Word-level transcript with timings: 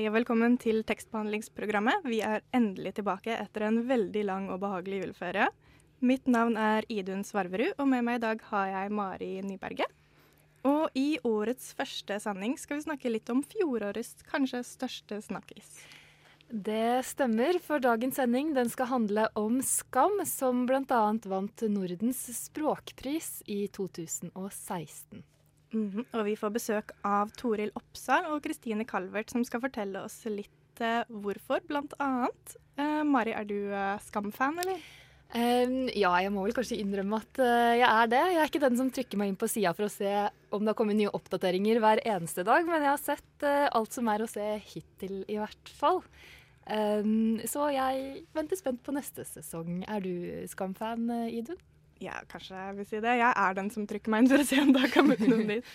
Hei 0.00 0.06
og 0.08 0.14
velkommen 0.14 0.54
til 0.56 0.78
tekstbehandlingsprogrammet. 0.88 2.06
Vi 2.08 2.22
er 2.24 2.40
endelig 2.56 2.94
tilbake 2.96 3.34
etter 3.36 3.66
en 3.66 3.82
veldig 3.84 4.22
lang 4.24 4.46
og 4.48 4.62
behagelig 4.62 5.02
juleferie. 5.02 5.50
Mitt 6.00 6.24
navn 6.24 6.54
er 6.56 6.86
Idun 6.88 7.20
Svarverud, 7.20 7.74
og 7.76 7.90
med 7.90 8.06
meg 8.06 8.16
i 8.16 8.22
dag 8.22 8.40
har 8.48 8.70
jeg 8.70 8.94
Mari 8.96 9.28
Nyberget. 9.44 9.92
Og 10.64 10.96
i 10.96 11.18
årets 11.20 11.74
første 11.76 12.16
sending 12.24 12.56
skal 12.56 12.78
vi 12.78 12.86
snakke 12.86 13.12
litt 13.12 13.28
om 13.28 13.42
fjorårets 13.44 14.24
kanskje 14.30 14.62
største 14.64 15.18
snakkis. 15.26 15.68
Det 16.48 17.04
stemmer, 17.04 17.60
for 17.60 17.84
dagens 17.84 18.16
sending 18.22 18.54
den 18.56 18.72
skal 18.72 18.88
handle 18.94 19.26
om 19.36 19.60
Skam, 19.60 20.22
som 20.24 20.64
bl.a. 20.64 21.02
vant 21.28 21.66
Nordens 21.68 22.24
språkpris 22.40 23.42
i 23.52 23.66
2016. 23.68 25.20
Mhm, 25.70 26.06
Og 26.12 26.24
vi 26.26 26.36
får 26.38 26.50
besøk 26.54 26.94
av 27.06 27.30
Toril 27.38 27.70
Oppsal 27.78 28.26
og 28.32 28.42
Kristine 28.42 28.86
Calvert, 28.88 29.30
som 29.30 29.44
skal 29.46 29.62
fortelle 29.62 30.02
oss 30.02 30.24
litt 30.26 30.82
eh, 30.82 31.04
hvorfor, 31.06 31.62
blant 31.68 31.94
annet. 32.02 32.56
Eh, 32.80 33.02
Mari, 33.06 33.34
er 33.36 33.46
du 33.46 33.70
eh, 33.70 34.00
Skam-fan, 34.08 34.58
eller? 34.64 34.82
Um, 35.30 35.84
ja, 35.94 36.10
jeg 36.24 36.32
må 36.34 36.42
vel 36.42 36.54
kanskje 36.56 36.80
innrømme 36.82 37.20
at 37.22 37.38
uh, 37.38 37.76
jeg 37.78 37.86
er 37.86 38.08
det. 38.10 38.22
Jeg 38.32 38.40
er 38.42 38.48
ikke 38.50 38.62
den 38.64 38.78
som 38.80 38.88
trykker 38.90 39.20
meg 39.20 39.30
inn 39.30 39.38
på 39.38 39.46
sida 39.46 39.70
for 39.78 39.86
å 39.86 39.92
se 39.92 40.10
om 40.50 40.64
det 40.64 40.72
har 40.72 40.78
kommet 40.80 40.98
nye 40.98 41.12
oppdateringer 41.14 41.78
hver 41.78 42.02
eneste 42.02 42.42
dag, 42.48 42.66
men 42.66 42.82
jeg 42.82 42.90
har 42.90 42.98
sett 43.04 43.46
uh, 43.46 43.68
alt 43.78 43.94
som 43.94 44.10
er 44.10 44.24
å 44.24 44.30
se 44.30 44.48
hittil, 44.72 45.20
i 45.30 45.38
hvert 45.38 45.70
fall. 45.78 46.02
Um, 46.66 47.38
så 47.46 47.68
jeg 47.74 48.24
venter 48.34 48.58
spent 48.58 48.82
på 48.82 48.94
neste 48.94 49.22
sesong. 49.26 49.84
Er 49.86 50.02
du 50.02 50.10
Skam-fan, 50.50 51.06
eh, 51.14 51.38
Idun? 51.38 51.62
Ja, 52.00 52.16
kanskje 52.32 52.56
jeg 52.56 52.76
vil 52.78 52.86
si 52.88 53.00
det. 53.04 53.12
Jeg 53.20 53.28
er 53.28 53.56
den 53.58 53.68
som 53.72 53.84
trykker 53.88 54.12
meg 54.12 54.24
inn 54.24 54.30
for 54.32 54.40
å 54.40 54.48
se 54.48 54.60
om 54.62 54.72
det 54.72 54.80
har 54.86 54.92
kommet 54.94 55.20
noen 55.20 55.50
dit. 55.50 55.72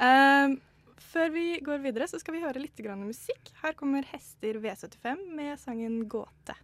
Um, 0.00 0.54
før 1.12 1.32
vi 1.34 1.44
går 1.64 1.82
videre, 1.84 2.06
så 2.08 2.20
skal 2.22 2.38
vi 2.38 2.40
høre 2.40 2.62
litt 2.62 2.80
grann 2.80 3.02
musikk. 3.04 3.52
Her 3.60 3.76
kommer 3.76 4.06
Hester 4.08 4.56
V75 4.62 5.26
med 5.36 5.60
sangen 5.60 6.06
'Gåte'. 6.08 6.56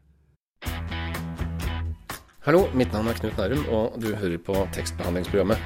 Hallo, 2.47 2.63
mitt 2.79 2.95
navn 2.95 3.11
er 3.11 3.19
Knut 3.19 3.37
Nærum, 3.37 3.67
og 3.75 3.99
du 4.01 4.15
hører 4.15 4.39
på 4.39 4.55
tekstbehandlingsprogrammet. 4.73 5.61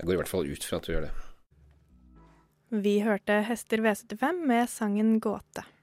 Jeg 0.00 0.02
går 0.02 0.16
i 0.16 0.20
hvert 0.22 0.34
fall 0.34 0.50
ut 0.50 0.66
fra 0.66 0.80
at 0.80 0.88
du 0.88 0.94
gjør 0.96 1.06
det. 1.06 1.14
Vi 2.82 2.98
hørte 3.06 3.38
Hester 3.46 3.84
V75 3.86 4.42
med 4.50 4.66
sangen 4.72 5.20
'Gåte'. 5.22 5.75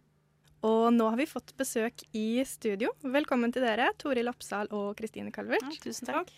Og 0.63 0.93
nå 0.95 1.09
har 1.11 1.19
vi 1.19 1.25
fått 1.27 1.51
besøk 1.59 2.05
i 2.15 2.39
studio. 2.47 2.93
Velkommen 3.03 3.51
til 3.51 3.65
dere, 3.65 3.89
Toril 3.99 4.31
Oppsal 4.31 4.69
og 4.71 4.93
Kristine 4.95 5.33
Calvert. 5.35 5.65
tusen 5.83 6.07
takk. 6.07 6.31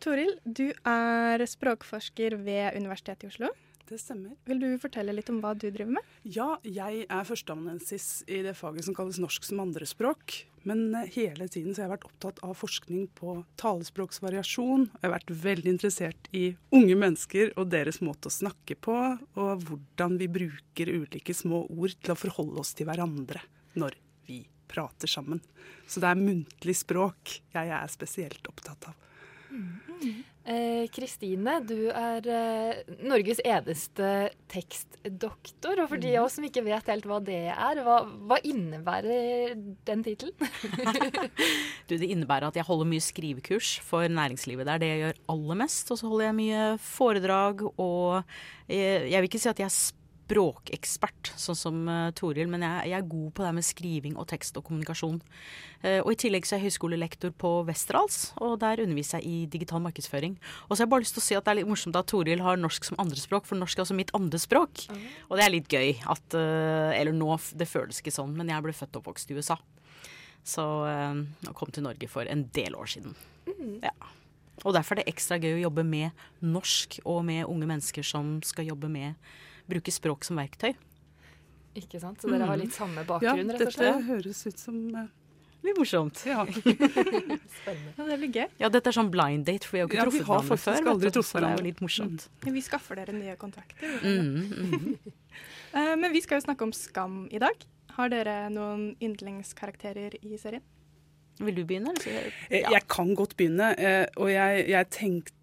Toril, 0.00 0.36
du 0.46 0.68
er 0.86 1.42
språkforsker 1.50 2.38
ved 2.40 2.78
Universitetet 2.78 3.26
i 3.26 3.32
Oslo. 3.32 3.50
Det 3.90 3.98
stemmer. 3.98 4.36
Vil 4.46 4.60
du 4.62 4.68
fortelle 4.78 5.10
litt 5.16 5.32
om 5.34 5.40
hva 5.42 5.50
du 5.58 5.66
driver 5.66 5.96
med? 5.96 6.14
Ja, 6.22 6.52
jeg 6.62 7.08
er 7.10 7.26
førsteamanuensis 7.26 8.22
i 8.30 8.38
det 8.46 8.54
faget 8.54 8.86
som 8.86 8.94
kalles 8.94 9.18
norsk 9.18 9.42
som 9.48 9.64
andrespråk. 9.66 10.44
Men 10.68 10.94
eh, 10.94 11.08
hele 11.16 11.48
tiden 11.48 11.74
så 11.74 11.82
har 11.82 11.88
jeg 11.88 11.94
vært 11.94 12.06
opptatt 12.08 12.40
av 12.46 12.54
forskning 12.58 13.08
på 13.18 13.36
talespråksvariasjon. 13.60 14.86
Jeg 14.92 15.06
har 15.06 15.14
vært 15.14 15.34
veldig 15.44 15.74
interessert 15.74 16.30
i 16.36 16.44
unge 16.76 16.96
mennesker 17.00 17.54
og 17.56 17.70
deres 17.72 18.00
måte 18.04 18.30
å 18.30 18.34
snakke 18.34 18.76
på, 18.76 18.96
og 19.40 19.66
hvordan 19.66 20.18
vi 20.20 20.30
bruker 20.40 20.92
ulike 20.92 21.36
små 21.36 21.64
ord 21.68 21.96
til 21.98 22.14
å 22.14 22.20
forholde 22.20 22.64
oss 22.64 22.74
til 22.76 22.90
hverandre 22.90 23.42
når 23.80 23.96
vi 24.28 24.42
prater 24.70 25.10
sammen. 25.10 25.40
Så 25.90 26.02
det 26.02 26.10
er 26.10 26.20
muntlig 26.20 26.76
språk 26.78 27.40
jeg 27.54 27.72
er 27.74 27.92
spesielt 27.92 28.46
opptatt 28.50 28.92
av. 28.92 29.06
Eh, 30.50 30.86
Kristine, 30.90 31.58
du 31.62 31.90
er 31.92 32.24
eh, 32.24 32.78
Norges 33.04 33.42
eneste 33.44 34.30
tekstdoktor. 34.50 35.82
Og 35.82 35.90
for 35.92 36.00
de 36.00 36.14
av 36.16 36.26
oss 36.26 36.38
som 36.38 36.46
ikke 36.48 36.64
vet 36.64 36.88
helt 36.90 37.06
hva 37.06 37.20
det 37.22 37.42
er, 37.52 37.82
hva, 37.84 38.00
hva 38.30 38.40
innebærer 38.48 39.54
den 39.86 40.04
tittelen? 40.06 40.34
Det 41.90 41.98
innebærer 42.06 42.48
at 42.48 42.56
jeg 42.56 42.66
holder 42.68 42.86
mye 42.86 43.02
skrivekurs 43.02 43.76
for 43.84 44.06
næringslivet. 44.06 44.64
Det 44.66 44.74
er 44.74 44.82
det 44.82 44.90
jeg 44.90 45.00
gjør 45.04 45.22
aller 45.34 45.60
mest. 45.64 45.90
Og 45.90 46.00
så 46.00 46.10
holder 46.10 46.28
jeg 46.30 46.38
mye 46.40 46.66
foredrag 46.82 47.64
og 47.68 48.22
jeg, 48.70 49.10
Jeg 49.10 49.18
vil 49.18 49.30
ikke 49.30 49.42
si 49.42 49.50
at 49.50 49.60
jeg 49.60 49.66
er 49.66 49.78
språkekspert, 50.30 51.32
sånn 51.38 51.58
som 51.58 51.78
uh, 51.90 52.10
Toril, 52.14 52.46
men 52.50 52.62
jeg, 52.62 52.90
jeg, 52.92 52.96
er 53.00 53.08
god 53.10 53.30
på 53.34 53.42
det 53.42 53.50
med 53.56 53.66
skriving 53.66 54.18
og 54.20 54.28
tekst 54.30 54.58
og 54.58 54.64
kommunikasjon. 54.68 55.18
Uh, 55.82 55.98
og 56.04 56.12
I 56.12 56.18
tillegg 56.22 56.46
så 56.46 56.54
er 56.54 56.60
jeg 56.60 56.70
høyskolelektor 56.70 57.32
på 57.40 57.50
Westerdals, 57.66 58.20
og 58.38 58.60
der 58.62 58.82
underviser 58.84 59.18
jeg 59.18 59.26
i 59.26 59.48
digital 59.50 59.82
markedsføring. 59.82 60.36
Og 60.68 60.74
så 60.74 60.80
har 60.80 60.86
jeg 60.86 60.92
bare 60.94 61.04
lyst 61.06 61.16
til 61.18 61.24
å 61.24 61.26
si 61.26 61.38
at 61.38 61.46
det 61.46 61.54
er 61.54 61.60
litt 61.60 61.70
morsomt 61.70 61.98
at 61.98 62.10
Toril 62.12 62.44
har 62.46 62.60
norsk 62.60 62.86
som 62.86 63.02
andrespråk, 63.02 63.48
for 63.48 63.58
norsk 63.58 63.80
er 63.80 63.86
også 63.86 63.98
mitt 63.98 64.14
andre 64.16 64.42
språk. 64.42 64.86
Mm. 64.86 65.02
Og 65.26 65.34
det 65.40 65.46
er 65.46 65.54
litt 65.56 65.74
gøy 65.74 65.90
at 66.14 66.38
uh, 66.38 66.94
Eller 66.94 67.16
nå, 67.16 67.34
det 67.58 67.68
føles 67.68 67.98
ikke 68.00 68.14
sånn, 68.14 68.36
men 68.38 68.52
jeg 68.52 68.66
ble 68.66 68.76
født 68.76 68.94
og 68.94 69.02
oppvokst 69.02 69.34
i 69.34 69.38
USA. 69.40 69.58
Så 70.46 70.62
og 70.64 71.52
kom 71.58 71.68
til 71.68 71.84
Norge 71.84 72.08
for 72.08 72.24
en 72.24 72.46
del 72.56 72.72
år 72.78 72.88
siden. 72.88 73.12
Mm. 73.44 73.82
Ja. 73.84 73.92
Og 74.64 74.72
derfor 74.76 74.96
er 74.96 75.02
det 75.02 75.12
ekstra 75.12 75.36
gøy 75.40 75.58
å 75.58 75.62
jobbe 75.66 75.84
med 75.84 76.16
norsk 76.40 76.98
og 77.04 77.22
med 77.28 77.44
unge 77.44 77.68
mennesker 77.68 78.04
som 78.06 78.38
skal 78.44 78.68
jobbe 78.70 78.88
med 78.92 79.18
bruke 79.70 79.94
språk 79.94 80.26
som 80.26 80.40
verktøy. 80.40 80.74
Ikke 81.78 82.00
sant? 82.02 82.20
Så 82.20 82.30
dere 82.30 82.48
har 82.50 82.58
litt 82.58 82.74
samme 82.74 83.04
bakgrunn, 83.06 83.46
ja, 83.46 83.54
rett 83.54 83.68
og 83.68 83.74
slett? 83.74 83.86
Ja, 83.86 83.96
dette 83.96 84.08
høres 84.08 84.42
ut 84.48 84.58
som 84.58 84.78
uh, 84.96 85.06
Litt 85.60 85.76
morsomt. 85.76 86.22
Ja. 86.24 86.46
Spennende. 87.60 87.90
Ja, 87.98 88.04
det 88.08 88.16
blir 88.22 88.30
gøy. 88.32 88.46
Ja, 88.62 88.70
dette 88.72 88.88
er 88.88 88.96
sånn 88.96 89.10
blind 89.12 89.44
date, 89.44 89.68
for 89.68 89.76
vi 89.76 89.82
har 89.82 89.84
jo 89.84 89.90
ikke 89.90 89.98
ja, 89.98 90.06
truffet 90.08 90.28
hverandre 90.30 90.56
før. 90.62 90.88
Aldri 90.94 91.10
truffet 91.12 91.44
det 91.44 91.50
er 91.50 91.58
jo 91.58 91.66
litt 91.66 91.82
morsomt. 91.84 92.24
Mm. 92.40 92.54
Vi 92.56 92.62
skaffer 92.64 93.00
dere 93.00 93.12
nye 93.12 93.34
kontakter. 93.40 93.98
Mm, 94.00 94.38
mm. 94.48 95.16
uh, 95.76 95.94
men 96.00 96.08
vi 96.16 96.24
skal 96.24 96.40
jo 96.40 96.46
snakke 96.48 96.64
om 96.64 96.72
Skam 96.76 97.22
i 97.28 97.42
dag. 97.42 97.66
Har 97.98 98.08
dere 98.12 98.36
noen 98.54 98.94
yndlingskarakterer 99.04 100.16
i 100.22 100.40
serien? 100.40 100.64
Vil 101.40 101.60
du 101.60 101.62
begynne? 101.68 101.92
Eller? 102.08 102.32
Ja. 102.48 102.72
Jeg 102.78 102.86
kan 102.92 103.12
godt 103.16 103.36
begynne. 103.36 103.74
Og 104.20 104.32
jeg, 104.32 104.64
jeg 104.72 104.88
tenkte 104.92 105.36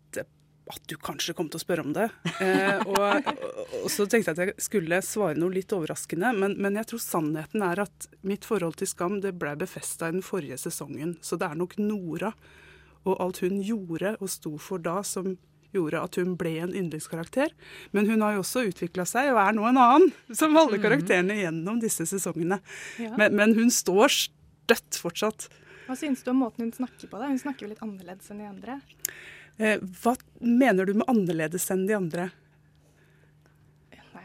at 0.67 0.83
du 0.89 0.97
kanskje 0.99 1.33
kom 1.37 1.47
til 1.51 1.59
å 1.59 1.63
spørre 1.63 1.85
om 1.85 1.93
det. 1.95 2.09
Eh, 2.43 2.81
og, 2.85 2.99
og, 2.99 3.73
og, 3.83 3.87
så 3.91 4.05
tenkte 4.05 4.33
jeg 4.33 4.35
at 4.35 4.41
jeg 4.43 4.65
skulle 4.67 4.99
svare 5.05 5.39
noe 5.39 5.55
litt 5.55 5.73
overraskende, 5.73 6.33
men, 6.37 6.57
men, 6.61 6.77
jeg 6.81 6.91
tror 6.91 7.03
sannheten 7.03 7.63
er 7.65 7.83
at 7.87 8.07
mitt 8.27 8.45
forhold 8.47 8.77
til 8.79 8.89
Skam 8.89 9.19
det 9.23 9.33
ble 9.39 9.55
befesta 9.59 10.09
i 10.09 10.15
den 10.17 10.25
forrige 10.25 10.59
sesongen. 10.61 11.15
Så 11.23 11.39
det 11.39 11.49
er 11.49 11.59
nok 11.59 11.77
Nora 11.81 12.33
og 13.07 13.15
alt 13.23 13.41
hun 13.45 13.61
gjorde 13.63 14.17
og 14.19 14.31
sto 14.31 14.57
for 14.61 14.83
da, 14.83 14.99
som 15.07 15.37
gjorde 15.75 16.01
at 16.01 16.17
hun 16.19 16.35
ble 16.39 16.53
en 16.63 16.73
yndlingskarakter. 16.75 17.53
Men 17.95 18.09
hun 18.09 18.23
har 18.25 18.35
jo 18.35 18.43
også 18.43 18.65
utvikla 18.69 19.05
seg 19.07 19.31
og 19.33 19.41
er 19.41 19.55
nå 19.55 19.67
en 19.69 19.81
annen, 19.81 20.11
som 20.35 20.55
alle 20.59 20.79
karakterene 20.83 21.39
gjennom 21.41 21.79
disse 21.83 22.07
sesongene. 22.09 22.59
Ja. 23.01 23.13
Men, 23.19 23.35
men 23.39 23.55
hun 23.57 23.71
står 23.73 24.13
støtt 24.15 24.99
fortsatt. 25.01 25.49
Hva 25.87 25.95
syns 25.95 26.23
du 26.23 26.33
om 26.33 26.43
måten 26.43 26.67
hun 26.67 26.75
snakker 26.75 27.07
på? 27.07 27.19
da? 27.19 27.29
Hun 27.31 27.39
snakker 27.39 27.65
jo 27.65 27.71
litt 27.71 27.83
annerledes 27.83 28.31
enn 28.33 28.43
de 28.43 28.49
andre. 28.49 28.79
Eh, 29.57 29.79
hva 30.01 30.13
mener 30.39 30.85
du 30.85 30.97
med 30.99 31.09
annerledes 31.09 31.65
enn 31.73 31.87
de 31.89 31.95
andre? 31.97 32.29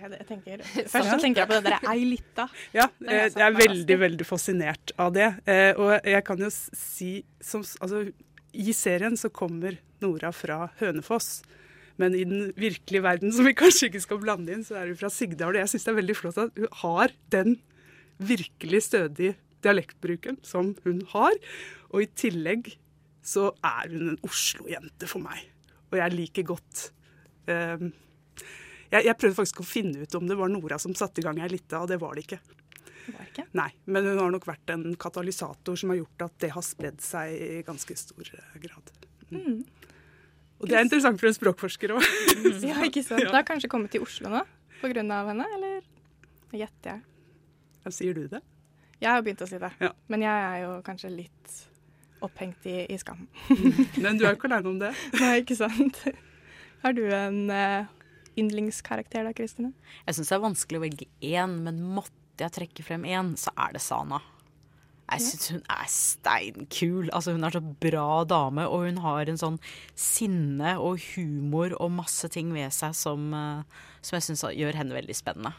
Jeg 0.03 0.27
tenker, 0.27 0.63
Først 0.93 1.13
så 1.13 1.19
tenker 1.23 1.45
jeg 1.45 1.51
på 1.51 1.59
det 1.61 1.71
der 1.71 1.87
ei 1.93 2.03
lita. 2.11 2.49
Ja, 2.75 2.89
jeg, 3.07 3.33
jeg 3.37 3.47
er 3.47 3.57
veldig, 3.57 3.99
veldig 4.03 4.27
fascinert 4.27 4.93
av 5.01 5.13
det. 5.15 5.31
Eh, 5.47 5.71
og 5.79 5.95
jeg 6.11 6.27
kan 6.27 6.43
jo 6.43 6.51
si 6.53 7.13
som, 7.43 7.63
altså, 7.85 8.05
I 8.53 8.75
serien 8.77 9.17
så 9.19 9.31
kommer 9.33 9.79
Nora 10.03 10.33
fra 10.35 10.67
Hønefoss. 10.83 11.37
Men 12.01 12.17
i 12.17 12.25
den 12.27 12.51
virkelige 12.59 13.05
verden, 13.05 13.33
som 13.35 13.47
vi 13.47 13.55
kanskje 13.55 13.91
ikke 13.91 14.03
skal 14.03 14.21
blande 14.23 14.55
inn, 14.55 14.67
så 14.67 14.81
er 14.81 14.91
hun 14.91 14.99
fra 14.99 15.13
Sigdal. 15.13 15.55
Og 15.55 15.61
jeg 15.61 15.71
syns 15.71 15.87
det 15.87 15.93
er 15.93 16.01
veldig 16.01 16.19
flott 16.19 16.41
at 16.41 16.59
hun 16.59 16.79
har 16.83 17.15
den 17.35 17.59
virkelig 18.23 18.87
stødige 18.89 19.37
dialektbruken 19.63 20.41
som 20.47 20.75
hun 20.83 21.05
har. 21.13 21.37
Og 21.93 22.05
i 22.05 22.11
tillegg 22.19 22.75
så 23.23 23.51
er 23.65 23.93
hun 23.93 24.13
en 24.13 24.23
Oslo-jente 24.27 25.09
for 25.11 25.23
meg. 25.25 25.45
Og 25.93 25.99
jeg 26.01 26.15
liker 26.17 26.47
godt 26.49 26.89
um, 27.47 27.93
jeg, 28.93 29.07
jeg, 29.07 29.17
prøvde 29.17 29.39
faktisk 29.39 29.63
å 29.63 29.67
finne 29.67 30.05
ut 30.05 30.17
om 30.19 30.27
det 30.29 30.37
var 30.37 30.51
Nora 30.53 30.79
som 30.83 30.93
satte 30.97 31.23
i 31.23 31.25
gang 31.25 31.39
ei 31.41 31.49
lita, 31.53 31.81
og 31.81 31.89
det 31.89 31.97
var 32.03 32.17
det 32.17 32.27
ikke. 32.27 32.41
Det 33.07 33.15
var 33.15 33.29
ikke? 33.31 33.45
Nei, 33.57 33.71
men 33.89 34.09
hun 34.11 34.21
har 34.21 34.35
nok 34.35 34.45
vært 34.47 34.73
en 34.75 34.85
katalysator 35.01 35.79
som 35.81 35.95
har 35.95 36.03
gjort 36.03 36.27
at 36.29 36.37
det 36.45 36.51
har 36.53 36.67
spredd 36.67 37.01
seg 37.03 37.33
i 37.33 37.63
ganske 37.67 37.97
stor 37.99 38.29
grad. 38.63 38.93
Mm. 39.31 39.41
Mm. 39.41 39.63
Og 40.61 40.69
det 40.69 40.77
er 40.77 40.85
interessant 40.85 41.19
for 41.19 41.31
en 41.31 41.39
språkforsker 41.39 41.97
òg. 41.97 42.05
Ja, 42.69 42.77
ikke 42.85 43.03
sant. 43.03 43.25
Det 43.25 43.33
har 43.33 43.49
kanskje 43.49 43.71
kommet 43.73 43.95
til 43.95 44.05
Oslo 44.05 44.31
nå 44.31 44.43
av 44.43 45.29
henne, 45.31 45.47
eller 45.57 45.83
gjetter 46.53 46.97
jeg. 46.97 47.93
Sier 47.95 48.17
du 48.19 48.27
det? 48.31 48.43
Jeg 49.03 49.11
har 49.11 49.23
begynt 49.25 49.43
å 49.43 49.49
si 49.51 49.59
det, 49.59 49.71
Ja. 49.83 49.91
men 50.11 50.23
jeg 50.23 50.47
er 50.47 50.59
jo 50.63 50.73
kanskje 50.87 51.11
litt 51.11 51.55
opphengt 52.27 52.67
i, 52.69 52.85
i 52.93 52.99
skam. 53.01 53.27
Men 54.03 54.19
du 54.19 54.27
er 54.27 54.33
jo 54.33 54.39
ikke 54.39 54.51
aleine 54.51 54.73
om 54.73 54.79
det. 54.83 54.93
Nei, 55.21 55.35
ikke 55.43 55.59
sant. 55.59 56.01
Har 56.83 56.97
du 56.97 57.05
en 57.15 57.45
uh, 57.53 57.91
yndlingskarakter 58.39 59.29
da, 59.29 59.35
Kristine? 59.37 59.73
Jeg 60.07 60.19
syns 60.19 60.33
det 60.33 60.37
er 60.39 60.45
vanskelig 60.47 60.81
å 60.81 60.85
velge 60.85 61.09
én, 61.23 61.59
men 61.67 61.81
måtte 61.95 62.43
jeg 62.43 62.57
trekke 62.57 62.85
frem 62.87 63.07
én, 63.07 63.35
så 63.39 63.53
er 63.61 63.77
det 63.77 63.83
Sana. 63.85 64.23
Jeg 65.13 65.25
syns 65.27 65.51
hun 65.53 65.65
er 65.69 65.89
steinkul. 65.93 67.11
Altså, 67.13 67.35
hun 67.37 67.45
er 67.45 67.53
så 67.53 67.61
bra 67.61 68.23
dame, 68.29 68.65
og 68.65 68.87
hun 68.87 69.03
har 69.05 69.29
en 69.29 69.41
sånn 69.41 69.59
sinne 69.99 70.77
og 70.81 71.03
humor 71.13 71.75
og 71.77 71.93
masse 71.99 72.31
ting 72.33 72.53
ved 72.55 72.73
seg 72.73 72.97
som, 72.97 73.29
eh, 73.37 73.85
som 74.01 74.17
jeg 74.17 74.29
syns 74.31 74.47
gjør 74.57 74.79
henne 74.81 74.97
veldig 74.97 75.17
spennende. 75.19 75.53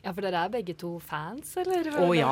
Ja, 0.00 0.12
for 0.16 0.24
dere 0.24 0.44
er 0.46 0.52
begge 0.52 0.72
to 0.80 0.94
fans, 1.04 1.50
eller? 1.60 1.90
Å 2.00 2.08
ja. 2.16 2.30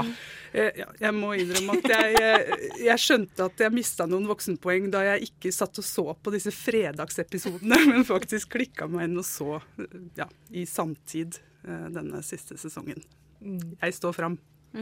Eh, 0.56 0.70
Ja, 0.80 0.86
jeg 1.02 1.14
må 1.16 1.34
innrømme 1.36 1.74
at 1.78 1.88
jeg, 1.92 2.14
jeg, 2.22 2.70
jeg 2.86 3.02
skjønte 3.04 3.48
at 3.50 3.60
jeg 3.64 3.74
mista 3.76 4.06
noen 4.08 4.28
voksenpoeng 4.30 4.86
da 4.94 5.02
jeg 5.10 5.28
ikke 5.28 5.52
satt 5.52 5.76
og 5.82 5.84
så 5.84 6.04
på 6.16 6.32
disse 6.32 6.52
fredagsepisodene, 6.54 7.78
men 7.90 8.06
faktisk 8.08 8.54
klikka 8.56 8.88
meg 8.88 9.08
inn 9.10 9.20
og 9.20 9.26
så 9.28 9.58
eh, 9.60 9.98
ja, 10.20 10.28
i 10.56 10.64
samtid 10.68 11.40
eh, 11.66 11.88
denne 11.92 12.22
siste 12.24 12.56
sesongen. 12.60 13.04
Jeg 13.44 13.94
står 14.00 14.16
fram. 14.16 14.38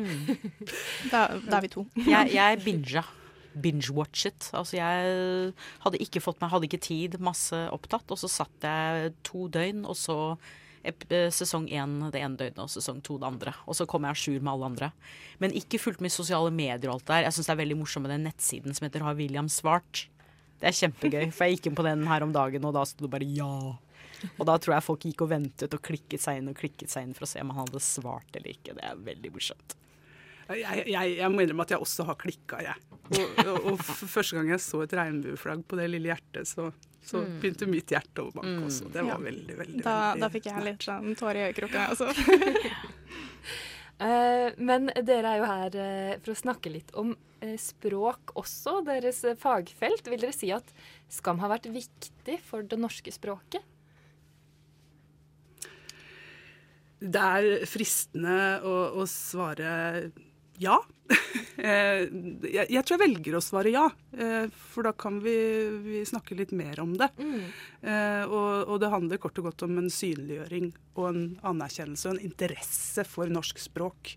Da, 1.13 1.27
da 1.47 1.59
er 1.59 1.63
vi 1.67 1.71
to. 1.73 1.85
Jeg, 2.15 2.33
jeg 2.35 2.61
binga. 2.65 3.03
Binge-watchet. 3.57 4.51
Altså 4.53 4.77
jeg 4.77 5.53
hadde 5.85 6.01
ikke 6.05 6.21
fått 6.21 6.43
meg, 6.43 6.51
hadde 6.53 6.67
ikke 6.69 6.81
tid, 6.85 7.15
masse 7.25 7.57
opptatt, 7.73 8.11
og 8.13 8.19
så 8.21 8.29
satt 8.29 8.67
jeg 8.67 9.15
to 9.25 9.47
døgn, 9.53 9.85
og 9.89 9.97
så 9.97 10.17
eh, 10.35 10.51
sesong 11.35 11.69
én 11.69 11.97
det 12.13 12.21
ene 12.23 12.39
døgnet 12.39 12.63
og 12.63 12.71
sesong 12.73 13.01
to 13.05 13.19
det 13.21 13.29
andre. 13.29 13.55
Og 13.67 13.79
så 13.79 13.87
kom 13.89 14.07
jeg 14.07 14.15
à 14.15 14.21
jour 14.27 14.43
med 14.43 14.53
alle 14.53 14.69
andre. 14.73 14.91
Men 15.43 15.55
ikke 15.57 15.81
fulgt 15.83 16.05
med 16.05 16.15
sosiale 16.15 16.51
medier 16.51 16.91
og 16.91 16.99
alt 16.99 17.09
der. 17.09 17.25
Jeg 17.27 17.37
syns 17.37 17.49
det 17.51 17.55
er 17.57 17.63
veldig 17.63 17.79
morsomt 17.81 18.07
med 18.07 18.15
den 18.15 18.29
nettsiden 18.29 18.77
som 18.77 18.87
heter 18.87 19.05
Har 19.07 19.19
William 19.19 19.49
svart. 19.49 20.07
Det 20.61 20.71
er 20.71 20.77
kjempegøy, 20.77 21.27
for 21.35 21.45
jeg 21.45 21.59
gikk 21.59 21.71
inn 21.71 21.77
på 21.77 21.85
den 21.85 22.07
her 22.09 22.25
om 22.25 22.33
dagen, 22.33 22.65
og 22.65 22.73
da 22.73 22.85
sto 22.89 23.05
det 23.05 23.13
bare 23.13 23.27
ja. 23.29 23.77
Og 24.39 24.45
da 24.49 24.55
tror 24.57 24.77
jeg 24.77 24.87
folk 24.87 25.05
gikk 25.05 25.27
og 25.27 25.33
ventet 25.35 25.75
og 25.77 25.83
klikket 25.85 26.23
seg 26.23 26.41
inn 26.41 26.49
og 26.49 26.57
klikket 26.57 26.93
seg 26.93 27.05
inn 27.05 27.17
for 27.17 27.27
å 27.27 27.29
se 27.29 27.43
om 27.43 27.53
han 27.53 27.67
hadde 27.67 27.83
svart 27.85 28.39
eller 28.39 28.55
ikke. 28.55 28.77
Det 28.79 28.87
er 28.89 29.03
veldig 29.11 29.33
morsomt. 29.35 29.77
Jeg, 30.47 30.85
jeg, 30.87 31.17
jeg 31.19 31.31
må 31.35 31.43
innrømme 31.43 31.65
at 31.67 31.73
jeg 31.75 31.83
også 31.83 32.07
har 32.07 32.19
klikka, 32.23 32.61
jeg. 32.63 32.83
Og, 33.11 33.41
og, 33.43 33.67
og 33.73 33.81
første 33.83 34.39
gang 34.39 34.53
jeg 34.55 34.63
så 34.63 34.85
et 34.85 34.95
regnbueflagg 34.95 35.65
på 35.67 35.79
det 35.79 35.89
lille 35.91 36.13
hjertet, 36.13 36.49
så, 36.49 36.71
så 37.07 37.23
begynte 37.41 37.69
mitt 37.71 37.93
hjerte 37.95 38.25
å 38.25 38.33
banke 38.35 38.67
også. 38.67 38.89
Det 38.91 39.03
var 39.05 39.13
Ja. 39.15 39.19
veldig, 39.23 39.57
veldig, 39.61 39.83
Da, 39.85 39.95
veldig 40.13 40.25
da 40.25 40.31
fikk 40.35 40.49
jeg 40.51 40.65
litt 40.67 40.87
sånn 40.89 41.15
tårer 41.19 41.39
i 41.39 41.45
øyekroken. 41.53 41.83
Altså. 41.87 42.11
uh, 44.03 44.51
men 44.71 44.91
dere 45.07 45.37
er 45.37 45.39
jo 45.41 45.47
her 45.53 45.79
uh, 45.79 46.19
for 46.25 46.35
å 46.35 46.41
snakke 46.43 46.73
litt 46.75 46.91
om 46.99 47.15
uh, 47.15 47.55
språk 47.63 48.35
også, 48.35 48.81
deres 48.89 49.23
fagfelt. 49.39 50.11
Vil 50.11 50.21
dere 50.27 50.35
si 50.35 50.51
at 50.55 50.75
skam 51.09 51.39
har 51.45 51.55
vært 51.55 51.71
viktig 51.71 52.41
for 52.49 52.67
det 52.67 52.81
norske 52.83 53.15
språket? 53.15 53.63
Det 56.97 57.21
er 57.21 57.67
fristende 57.69 58.37
å, 58.65 58.77
å 58.99 59.05
svare 59.11 60.11
ja. 60.63 60.81
Eh, 61.57 62.03
jeg, 62.53 62.83
tror 62.85 62.93
jeg 62.93 63.01
velger 63.01 63.37
å 63.39 63.41
svare 63.41 63.71
ja, 63.73 63.87
eh, 64.13 64.45
for 64.53 64.85
da 64.85 64.91
kan 64.93 65.17
vi, 65.25 65.33
vi 65.81 66.03
snakke 66.07 66.37
litt 66.37 66.51
mer 66.55 66.83
om 66.83 66.93
det. 67.01 67.09
Mm. 67.17 67.47
og, 68.29 68.51
og 68.75 68.83
det 68.83 68.91
handler 68.93 69.21
kort 69.23 69.41
og 69.41 69.49
godt 69.49 69.65
om 69.65 69.79
en 69.81 69.89
synliggjøring 69.91 70.69
og 70.99 71.07
en 71.09 71.23
anerkjennelse 71.49 72.11
og 72.11 72.19
en 72.19 72.29
interesse 72.29 73.07
for 73.09 73.33
norsk 73.33 73.65
språk, 73.65 74.13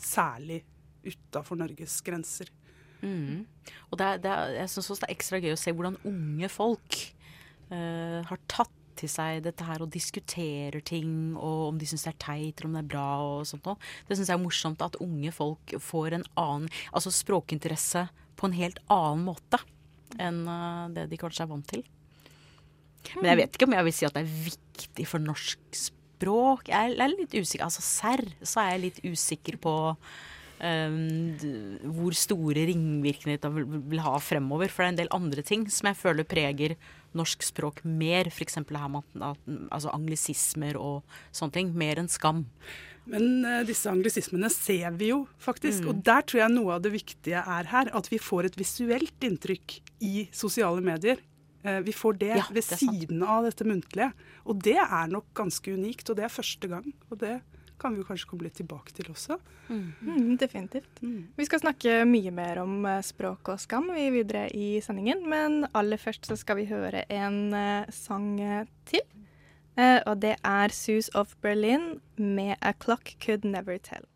særlig 0.00 0.62
utafor 1.04 1.60
Norges 1.60 2.00
grenser. 2.06 2.48
Mm. 3.02 3.44
Og 3.90 4.00
det 4.00 4.08
er, 4.08 4.22
det 4.22 4.32
er, 4.32 4.56
jeg 4.62 4.72
syns 4.72 4.90
også 4.90 5.04
det 5.04 5.10
er 5.10 5.16
ekstra 5.18 5.40
gøy 5.42 5.52
å 5.54 5.60
se 5.60 5.74
hvordan 5.76 6.00
unge 6.08 6.50
folk 6.50 6.98
uh, 7.70 8.24
har 8.26 8.42
tatt 8.50 8.77
til 8.98 9.10
seg 9.10 9.42
dette 9.46 9.66
her 9.66 9.82
og 9.84 9.92
diskuterer 9.94 10.82
ting, 10.84 11.36
og 11.36 11.72
om 11.72 11.80
de 11.80 11.88
syns 11.88 12.06
det 12.06 12.14
er 12.14 12.22
teit 12.24 12.58
eller 12.58 12.70
om 12.70 12.78
det 12.78 12.84
er 12.84 12.92
bra 12.94 13.08
og 13.24 13.48
sånt 13.48 13.68
noe. 13.68 13.78
Det 14.08 14.18
syns 14.18 14.32
jeg 14.32 14.38
er 14.38 14.44
morsomt 14.44 14.84
at 14.84 14.98
unge 15.04 15.32
folk 15.34 15.76
får 15.82 16.18
en 16.18 16.26
annen 16.40 16.72
altså 16.92 17.14
språkinteresse 17.14 18.08
på 18.38 18.48
en 18.48 18.58
helt 18.58 18.80
annen 18.92 19.26
måte 19.26 19.60
enn 20.16 20.44
eh, 20.48 20.84
det 20.96 21.08
de 21.10 21.20
kanskje 21.20 21.44
er 21.44 21.50
vant 21.50 21.68
til. 21.68 21.84
Men 23.16 23.30
jeg 23.32 23.40
vet 23.42 23.54
ikke 23.56 23.68
om 23.68 23.76
jeg 23.76 23.86
vil 23.86 23.96
si 23.96 24.08
at 24.08 24.16
det 24.16 24.24
er 24.24 24.48
viktig 24.48 25.06
for 25.08 25.22
norsk 25.22 25.60
språk. 25.78 26.68
Jeg 26.70 26.96
er, 26.96 27.14
litt 27.14 27.34
usikker. 27.36 27.64
Altså 27.68 27.84
serr, 27.84 28.24
så 28.42 28.62
er 28.62 28.74
jeg 28.74 28.84
litt 28.84 29.00
usikker 29.06 29.58
på 29.62 29.74
um, 30.60 30.98
hvor 31.98 32.16
store 32.18 32.66
ringvirkninger 32.68 33.40
det 33.42 33.52
vil, 33.54 33.68
vil 33.94 34.04
ha 34.04 34.16
fremover. 34.22 34.72
For 34.72 34.82
det 34.82 34.88
er 34.88 34.94
en 34.94 35.02
del 35.02 35.12
andre 35.20 35.44
ting 35.46 35.66
som 35.72 35.90
jeg 35.90 36.00
føler 36.00 36.28
preger 36.28 36.76
norsk 37.16 37.44
språk 37.46 37.82
mer. 37.84 38.28
F.eks. 38.30 38.60
her 38.60 38.92
med 38.92 39.08
altså 39.70 39.92
anglisismer 39.94 40.78
og 40.80 41.18
sånne 41.32 41.54
ting. 41.54 41.72
Mer 41.78 42.02
enn 42.02 42.10
skam. 42.12 42.44
Men 43.08 43.44
uh, 43.46 43.62
disse 43.66 43.88
anglisismene 43.90 44.50
ser 44.52 44.92
vi 45.00 45.12
jo 45.12 45.22
faktisk, 45.40 45.86
og 45.88 46.02
der 46.04 46.26
tror 46.28 46.42
jeg 46.42 46.54
noe 46.54 46.76
av 46.76 46.84
det 46.84 46.92
viktige 46.92 47.40
er 47.40 47.70
her. 47.72 47.92
At 47.96 48.10
vi 48.12 48.20
får 48.20 48.50
et 48.50 48.58
visuelt 48.60 49.28
inntrykk 49.28 49.78
i 50.04 50.28
sosiale 50.34 50.84
medier. 50.84 51.22
Uh, 51.64 51.80
vi 51.86 51.94
får 51.96 52.18
det 52.20 52.34
Ja, 52.34 52.48
ved 52.50 52.64
det 52.68 52.80
siden 52.82 53.24
av 53.24 53.48
dette 53.48 53.66
muntlige. 53.68 54.12
Og 54.44 54.60
det 54.64 54.76
er 54.82 55.12
nok 55.12 55.30
ganske 55.36 55.72
unikt, 55.72 56.10
og 56.10 56.20
det 56.20 56.28
er 56.28 56.34
første 56.34 56.70
gang. 56.70 56.92
Og 57.08 57.22
det 57.24 57.38
kan 57.78 57.96
vi 57.96 58.04
kanskje 58.06 58.28
komme 58.28 58.46
litt 58.46 58.58
tilbake 58.58 58.92
til 58.96 59.10
også. 59.12 59.38
Mm, 59.68 60.36
definitivt. 60.40 61.00
Vi 61.36 61.46
skal 61.46 61.62
snakke 61.62 62.02
mye 62.08 62.32
mer 62.34 62.62
om 62.62 62.82
eh, 62.88 63.02
språk 63.04 63.52
og 63.52 63.62
skam 63.62 63.90
vi 63.94 64.08
videre 64.14 64.48
i 64.54 64.80
sendingen, 64.84 65.24
men 65.30 65.64
aller 65.78 66.00
først 66.00 66.28
så 66.28 66.36
skal 66.38 66.60
vi 66.60 66.68
høre 66.70 67.04
en 67.12 67.54
uh, 67.54 67.88
sang 67.94 68.34
eh, 68.40 68.66
til. 68.88 69.04
Uh, 69.78 70.00
og 70.10 70.18
det 70.24 70.34
er 70.42 70.74
Sus 70.74 71.10
of 71.14 71.36
Berlin 71.42 72.00
med 72.16 72.56
A 72.62 72.72
Clock 72.72 73.14
Could 73.22 73.46
Never 73.46 73.78
Tell. 73.78 74.06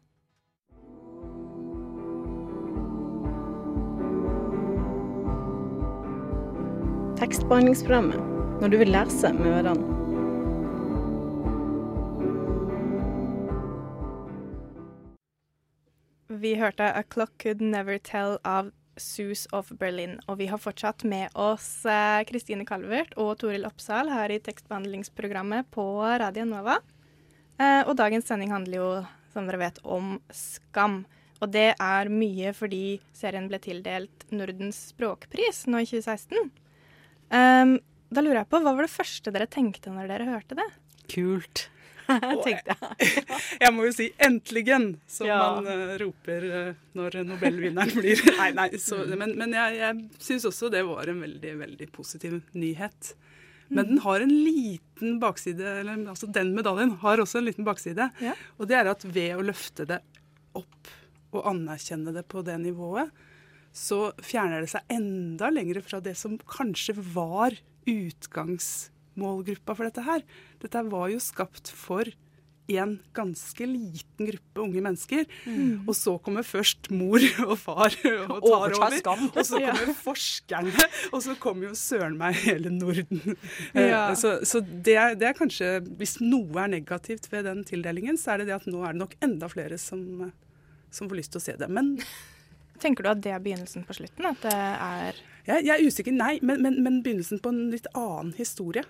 Tekstbehandlingsprogrammet. 7.22 8.19
Når 8.63 8.69
du 8.69 8.77
vil 8.82 8.94
lese 8.94 9.32
med 9.32 9.46
ørene. 9.63 9.92
Vi 16.43 16.56
hørte 16.58 16.89
A 16.91 17.05
Clock 17.06 17.37
Could 17.39 17.61
Never 17.63 18.01
Tell 18.03 18.41
av 18.43 18.72
Sus 18.96 19.44
of 19.55 19.69
Berlin. 19.79 20.17
Og 20.27 20.41
vi 20.41 20.49
har 20.51 20.58
fortsatt 20.58 21.05
med 21.06 21.31
oss 21.39 21.84
eh, 21.87 22.25
Kristine 22.27 22.67
Calvert 22.67 23.13
og 23.15 23.37
Toril 23.39 23.69
Oppsal 23.69 24.11
her 24.11 24.32
i 24.34 24.41
tekstbehandlingsprogrammet 24.43 25.70
på 25.70 25.84
Radio 26.03 26.49
Nova. 26.51 26.81
Eh, 27.63 27.84
og 27.87 27.94
dagens 28.01 28.27
sending 28.27 28.51
handler 28.51 28.81
jo, 28.81 28.89
som 29.31 29.46
dere 29.46 29.61
vet, 29.63 29.79
om 29.87 30.17
skam. 30.34 31.05
Og 31.39 31.53
det 31.55 31.69
er 31.77 32.11
mye 32.11 32.51
fordi 32.58 32.99
serien 33.15 33.46
ble 33.46 33.63
tildelt 33.63 34.27
Nordens 34.34 34.89
språkpris 34.91 35.69
nå 35.70 35.84
i 35.84 35.89
2016. 35.93 36.51
Um, 37.31 37.77
da 38.11 38.25
lurer 38.25 38.43
jeg 38.43 38.51
på, 38.51 38.58
Hva 38.67 38.75
var 38.75 38.82
det 38.82 38.96
første 38.96 39.31
dere 39.31 39.46
tenkte 39.46 39.94
når 39.94 40.11
dere 40.11 40.32
hørte 40.34 40.58
det? 40.58 40.67
Kult. 41.06 41.69
Tenkte 42.47 42.75
jeg. 42.75 43.25
Jeg 43.63 43.73
må 43.75 43.87
jo 43.87 43.93
si 43.97 44.09
'endeligen', 44.19 44.97
som 45.06 45.27
Ja. 45.29 45.39
man 45.61 45.67
uh, 45.69 45.97
roper 46.03 46.47
uh, 46.51 46.75
når 46.99 47.21
nobelvinneren 47.29 47.93
blir. 48.01 48.23
Nei, 48.39 48.51
nei, 48.56 48.69
så, 48.82 49.03
men, 49.17 49.37
men 49.39 49.55
jeg, 49.56 49.77
jeg 49.81 50.23
syns 50.23 50.47
også 50.49 50.71
det 50.73 50.85
var 50.89 51.09
en 51.13 51.21
veldig, 51.25 51.55
veldig 51.63 51.91
positiv 51.94 52.41
nyhet. 52.55 53.15
Men 53.73 53.87
den 53.89 54.01
har 54.05 54.21
en 54.21 54.32
liten 54.32 55.17
bakside, 55.23 55.65
eller 55.81 56.03
altså 56.13 56.29
den 56.29 56.51
medaljen 56.53 56.91
har 57.01 57.23
også 57.23 57.41
en 57.41 57.47
liten 57.49 57.65
bakside. 57.65 58.11
Ja. 58.21 58.35
Og 58.61 58.69
det 58.69 58.77
er 58.77 58.91
at 58.91 59.05
ved 59.09 59.39
å 59.39 59.47
løfte 59.47 59.87
det 59.89 60.03
opp 60.59 60.91
og 61.32 61.47
anerkjenne 61.49 62.13
det 62.13 62.27
på 62.29 62.43
det 62.44 62.59
nivået, 62.61 63.09
så 63.73 64.11
fjerner 64.21 64.61
det 64.61 64.69
seg 64.75 64.85
enda 64.93 65.49
lenger 65.49 65.81
fra 65.81 66.03
det 66.05 66.13
som 66.21 66.37
kanskje 66.44 66.93
var 67.15 67.56
utgangsmålgruppa 69.17 69.75
for 69.77 69.85
dette 69.89 70.03
her. 70.07 70.23
Dette 70.63 70.83
var 70.91 71.09
jo 71.13 71.19
skapt 71.21 71.71
for 71.71 72.05
en 72.73 73.01
ganske 73.13 73.67
liten 73.67 74.29
gruppe 74.29 74.61
unge 74.63 74.81
mennesker. 74.81 75.27
Og 75.87 75.95
så 75.99 76.15
kommer 76.23 76.43
først 76.47 76.89
mor 76.95 77.19
og 77.51 77.59
far 77.59 77.93
og 78.31 78.41
tar 78.47 78.77
over. 78.79 78.97
skam. 78.97 79.27
Og 79.35 79.45
så 79.45 79.59
kommer 79.67 79.95
forskerne, 79.99 80.87
og 81.13 81.23
så 81.23 81.35
kommer 81.43 81.69
jo 81.69 81.75
søren 81.77 82.17
meg 82.17 82.35
hele 82.47 82.71
Norden. 82.71 83.21
Eh, 83.75 83.89
Ja. 83.91 84.15
Så, 84.15 84.39
så 84.47 84.61
det, 84.63 84.95
er, 84.97 85.15
det 85.19 85.29
er 85.29 85.37
kanskje, 85.37 85.81
hvis 85.99 86.19
noe 86.23 86.63
er 86.65 86.71
negativt 86.73 87.29
ved 87.33 87.45
den 87.45 87.65
tildelingen, 87.65 88.17
så 88.17 88.33
er 88.35 88.43
det 88.43 88.49
det 88.53 88.57
at 88.61 88.67
nå 88.71 88.81
er 88.87 88.95
det 88.95 89.03
nok 89.03 89.17
enda 89.25 89.49
flere 89.53 89.77
som, 89.79 90.31
som 90.93 91.11
får 91.11 91.19
lyst 91.19 91.33
til 91.35 91.43
å 91.43 91.45
se 91.45 91.57
det. 91.61 91.69
Men 91.69 91.97
Tenker 92.83 93.05
du 93.07 93.11
at 93.13 93.21
det 93.23 93.31
er 93.31 93.39
begynnelsen 93.43 93.85
på 93.87 93.95
slutten? 93.95 94.25
At 94.27 94.41
det 94.43 94.55
er 94.57 95.19
Jeg, 95.47 95.67
jeg 95.69 95.71
er 95.77 95.85
usikker, 95.87 96.15
nei, 96.17 96.39
men, 96.43 96.59
men, 96.65 96.81
men 96.83 96.97
begynnelsen 97.05 97.39
på 97.43 97.53
en 97.53 97.69
litt 97.71 97.87
annen 97.95 98.33
historie. 98.39 98.83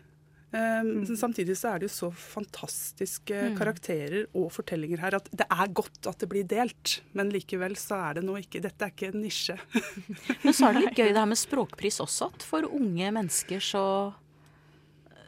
Um, 0.52 1.06
Samtidig 1.16 1.54
så 1.56 1.71
er 1.73 1.78
det 1.80 1.87
jo 1.88 1.94
så 1.94 2.09
fantastiske 2.12 3.32
Mm. 3.32 3.54
karakterer 3.56 4.26
og 4.37 4.50
fortellinger 4.52 5.00
her 5.00 5.14
at 5.16 5.30
det 5.32 5.47
er 5.49 5.71
godt 5.73 6.06
at 6.11 6.18
det 6.21 6.28
blir 6.28 6.44
delt. 6.44 6.99
Men 7.16 7.30
likevel 7.32 7.73
så 7.80 7.97
er 8.11 8.14
det 8.18 8.25
nå 8.26 8.37
ikke 8.37 8.61
Dette 8.61 8.85
er 8.85 8.92
ikke 8.92 9.09
en 9.14 9.23
nisje. 9.25 9.56
Men 10.44 10.52
så 10.52 10.68
er 10.68 10.73
det 10.76 10.82
litt 10.85 10.99
gøy 11.00 11.09
det 11.14 11.16
her 11.23 11.30
med 11.30 11.40
språkpris 11.40 12.00
også, 12.04 12.28
at 12.35 12.42
for 12.44 12.68
unge 12.68 13.09
mennesker 13.16 13.64
så 13.64 13.85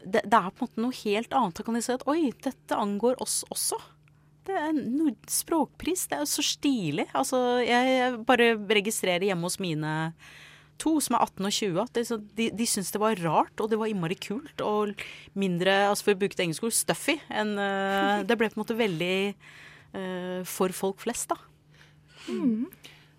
det, 0.04 0.20
det 0.28 0.36
er 0.36 0.50
på 0.52 0.66
en 0.66 0.68
måte 0.68 0.82
noe 0.84 0.96
helt 1.00 1.32
annet. 1.32 1.56
Da 1.56 1.64
kan 1.64 1.74
de 1.78 1.80
si 1.86 1.92
at 1.96 2.04
oi, 2.12 2.28
dette 2.44 2.76
angår 2.76 3.16
oss 3.24 3.40
også. 3.48 3.78
Det 4.44 4.52
er 4.60 4.74
nord 4.76 5.16
språkpris, 5.32 6.02
det 6.10 6.18
er 6.18 6.24
jo 6.26 6.28
så 6.28 6.44
stilig. 6.44 7.06
Altså, 7.16 7.38
jeg 7.64 8.18
bare 8.28 8.50
registrerer 8.76 9.24
hjemme 9.30 9.48
hos 9.48 9.56
mine 9.64 9.94
to 10.78 10.96
som 11.02 11.16
er 11.16 11.24
18 11.24 11.46
og 11.48 11.52
20, 11.54 11.80
at 11.82 11.92
det, 11.96 12.04
så- 12.08 12.20
de, 12.36 12.48
de 12.50 12.66
syns 12.66 12.90
det 12.92 13.00
var 13.00 13.20
rart, 13.22 13.60
og 13.60 13.70
det 13.70 13.78
var 13.78 13.90
innmari 13.90 14.16
kult. 14.18 14.60
Og 14.60 14.94
mindre, 15.34 15.88
altså 15.88 16.08
for 16.08 16.14
å 16.16 16.20
bruke 16.22 16.36
det 16.36 16.46
engelsk 16.46 16.66
ord, 16.66 16.74
stuffy. 16.76 17.18
enn, 17.30 17.54
uh, 17.58 18.22
det 18.26 18.36
ble 18.38 18.50
på 18.50 18.58
en 18.58 18.64
måte 18.64 18.78
veldig 18.78 19.34
uh, 19.34 20.42
for 20.44 20.74
folk 20.74 21.00
flest, 21.04 21.28
da. 21.30 21.38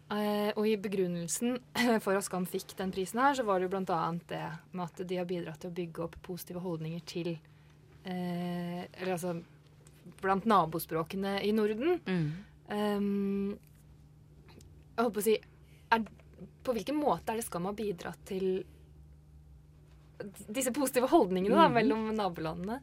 Eh, 0.05 0.51
og 0.53 0.67
i 0.69 0.75
begrunnelsen 0.77 1.57
for 2.03 2.13
at 2.13 2.25
Skam 2.25 2.45
fikk 2.45 2.75
den 2.77 2.91
prisen 2.93 3.19
her, 3.21 3.33
så 3.33 3.45
var 3.45 3.59
det 3.59 3.69
jo 3.69 3.79
annet 3.81 4.27
det 4.29 4.41
med 4.71 4.85
at 4.85 5.01
de 5.09 5.17
har 5.17 5.25
bidratt 5.25 5.61
til 5.63 5.71
å 5.71 5.77
bygge 5.77 6.03
opp 6.05 6.15
positive 6.21 6.61
holdninger 6.61 7.01
til 7.09 7.31
Eller 8.05 9.15
altså 9.15 9.33
blant 10.21 10.45
nabospråkene 10.45 11.39
i 11.41 11.51
Norden. 11.57 11.97
Um, 12.69 13.57
jeg 14.95 15.03
holdt 15.03 15.15
på 15.17 15.23
å 15.23 15.25
si 15.25 15.35
er, 15.91 16.05
På 16.63 16.75
hvilken 16.75 16.97
måte 16.99 17.33
er 17.33 17.39
det 17.39 17.47
Skam 17.47 17.69
å 17.69 17.75
bidra 17.75 18.13
til 18.27 18.63
disse 20.47 20.71
positive 20.75 21.09
holdningene 21.11 21.57
da, 21.57 21.67
mellom 21.71 22.07
nabolandene? 22.15 22.79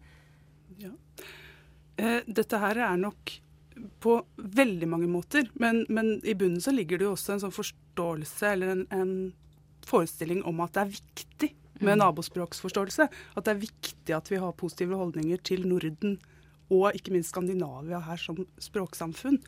Eh, 1.96 2.20
dette 2.26 2.60
her 2.60 2.80
er 2.90 3.00
nok 3.00 3.38
på 4.04 4.18
veldig 4.36 4.88
mange 4.88 5.08
måter, 5.08 5.48
men, 5.54 5.84
men 5.88 6.18
i 6.28 6.34
bunnen 6.38 6.60
så 6.60 6.74
ligger 6.74 7.00
det 7.00 7.08
jo 7.08 7.14
også 7.14 7.34
en 7.34 7.42
sånn 7.46 7.54
forståelse 7.56 8.52
eller 8.52 8.74
en, 8.74 8.84
en 8.92 9.14
forestilling 9.88 10.42
om 10.48 10.60
at 10.64 10.76
det 10.76 10.82
er 10.84 10.92
viktig 10.92 11.50
med 11.82 11.98
nabospråksforståelse. 11.98 13.08
At 13.08 13.46
det 13.46 13.54
er 13.54 13.62
viktig 13.64 14.14
at 14.14 14.30
vi 14.30 14.40
har 14.42 14.54
positive 14.58 14.98
holdninger 14.98 15.40
til 15.46 15.66
Norden 15.66 16.18
og 16.72 16.96
ikke 16.96 17.12
minst 17.14 17.32
Skandinavia 17.32 18.00
her 18.06 18.20
som 18.20 18.38
språksamfunn. 18.62 19.40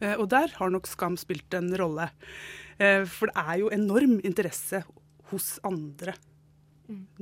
Eh, 0.00 0.14
og 0.18 0.28
der 0.32 0.48
har 0.58 0.70
nok 0.70 0.86
Skam 0.90 1.16
spilt 1.20 1.54
en 1.54 1.70
rolle. 1.78 2.10
Eh, 2.78 3.04
for 3.06 3.30
det 3.30 3.36
er 3.36 3.58
jo 3.62 3.70
enorm 3.74 4.20
interesse 4.24 4.82
hos 5.30 5.58
andre 5.64 6.14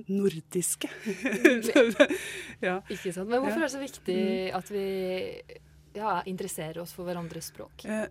nordiske. 0.08 0.88
ja. 2.66 2.80
Ikke 2.90 3.12
sant? 3.14 3.28
Men 3.30 3.42
hvorfor 3.44 3.60
er 3.60 3.66
det 3.68 3.72
så 3.74 3.82
viktig 3.82 4.18
at 4.56 4.70
vi 4.72 4.84
ja, 5.94 6.16
interesserer 6.26 6.80
oss 6.82 6.94
for 6.96 7.06
hverandres 7.08 7.52
språk? 7.52 7.84
Eh, 7.86 8.06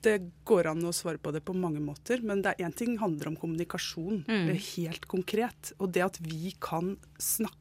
Det 0.00 0.16
går 0.46 0.68
an 0.70 0.84
å 0.86 0.92
svare 0.94 1.18
på 1.18 1.32
det 1.34 1.40
på 1.42 1.54
mange 1.58 1.80
måter, 1.82 2.20
men 2.22 2.38
det 2.42 2.52
er 2.54 2.68
én 2.68 2.74
ting 2.74 2.92
handler 3.00 3.32
om 3.32 3.36
kommunikasjon, 3.36 4.20
Mm. 4.28 4.52
helt 4.54 5.06
konkret. 5.10 5.72
Og 5.80 5.90
det 5.92 6.04
at 6.04 6.18
vi 6.22 6.52
kan 6.62 6.96
snakke 7.18 7.56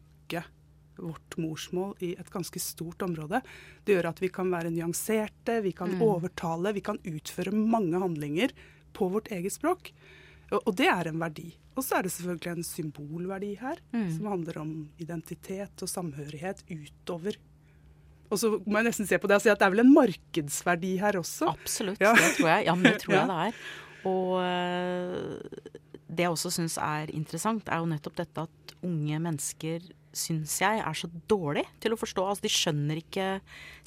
vårt 0.98 1.38
morsmål 1.38 1.96
i 2.02 2.14
et 2.20 2.30
ganske 2.34 2.60
stort 2.60 3.02
område, 3.06 3.42
det 3.86 3.96
gjør 3.98 4.10
at 4.10 4.20
vi 4.24 4.30
kan 4.30 4.50
være 4.52 4.72
nyanserte, 4.74 5.62
vi 5.64 5.72
kan 5.72 5.92
Mm. 5.96 6.02
overtale, 6.02 6.74
vi 6.74 6.82
kan 6.82 6.98
utføre 7.06 7.54
mange 7.54 8.00
handlinger 8.00 8.52
på 8.94 9.10
vårt 9.12 9.28
eget 9.32 9.52
språk. 9.54 9.92
Og, 10.52 10.76
det 10.76 10.88
er 10.88 11.08
en 11.10 11.20
verdi. 11.20 11.54
Og 11.76 11.84
så 11.84 11.98
er 11.98 12.04
det 12.04 12.12
selvfølgelig 12.12 12.52
en 12.58 12.64
symbolverdi 12.64 13.56
her, 13.60 13.78
Mm. 13.94 14.18
som 14.18 14.26
handler 14.28 14.58
om 14.62 14.90
identitet 15.00 15.82
og 15.84 15.90
samhørighet 15.90 16.64
utover. 16.72 17.36
Og 18.32 18.38
så 18.40 18.50
må 18.66 18.78
jeg 18.82 18.86
nesten 18.92 19.08
se 19.08 19.18
på 19.18 19.28
det 19.28 19.36
og 19.36 19.42
si 19.42 19.50
at 19.50 19.60
det 19.60 19.66
er 19.68 19.72
vel 19.72 19.80
en 19.86 19.94
markedsverdi 19.94 20.98
her 21.00 21.14
også. 21.14 21.48
Absolutt, 21.54 22.00
Ja. 22.02 22.14
det 22.14 22.36
tror 22.38 22.48
jeg. 22.48 22.66
Ja, 22.66 22.76
men 22.76 22.84
det 22.84 23.00
tror 23.04 23.14
jeg 23.14 23.28
det 23.28 23.38
er. 23.48 23.54
Og 24.06 24.40
eh, 24.42 25.40
det 26.10 26.24
jeg 26.24 26.32
også 26.32 26.52
syns 26.52 26.78
er 26.78 27.12
interessant, 27.14 27.68
er 27.68 27.80
jo 27.80 27.86
nettopp 27.86 28.16
dette 28.16 28.38
at 28.48 28.74
unge 28.84 29.20
mennesker 29.20 29.82
syns 30.18 30.58
jeg 30.64 30.82
er 30.84 30.98
så 30.98 31.10
dårlig 31.30 31.64
til 31.84 31.94
å 31.94 32.00
forstå. 32.00 32.26
Altså, 32.26 32.46
de 32.48 32.54
skjønner 32.54 33.02
ikke 33.02 33.28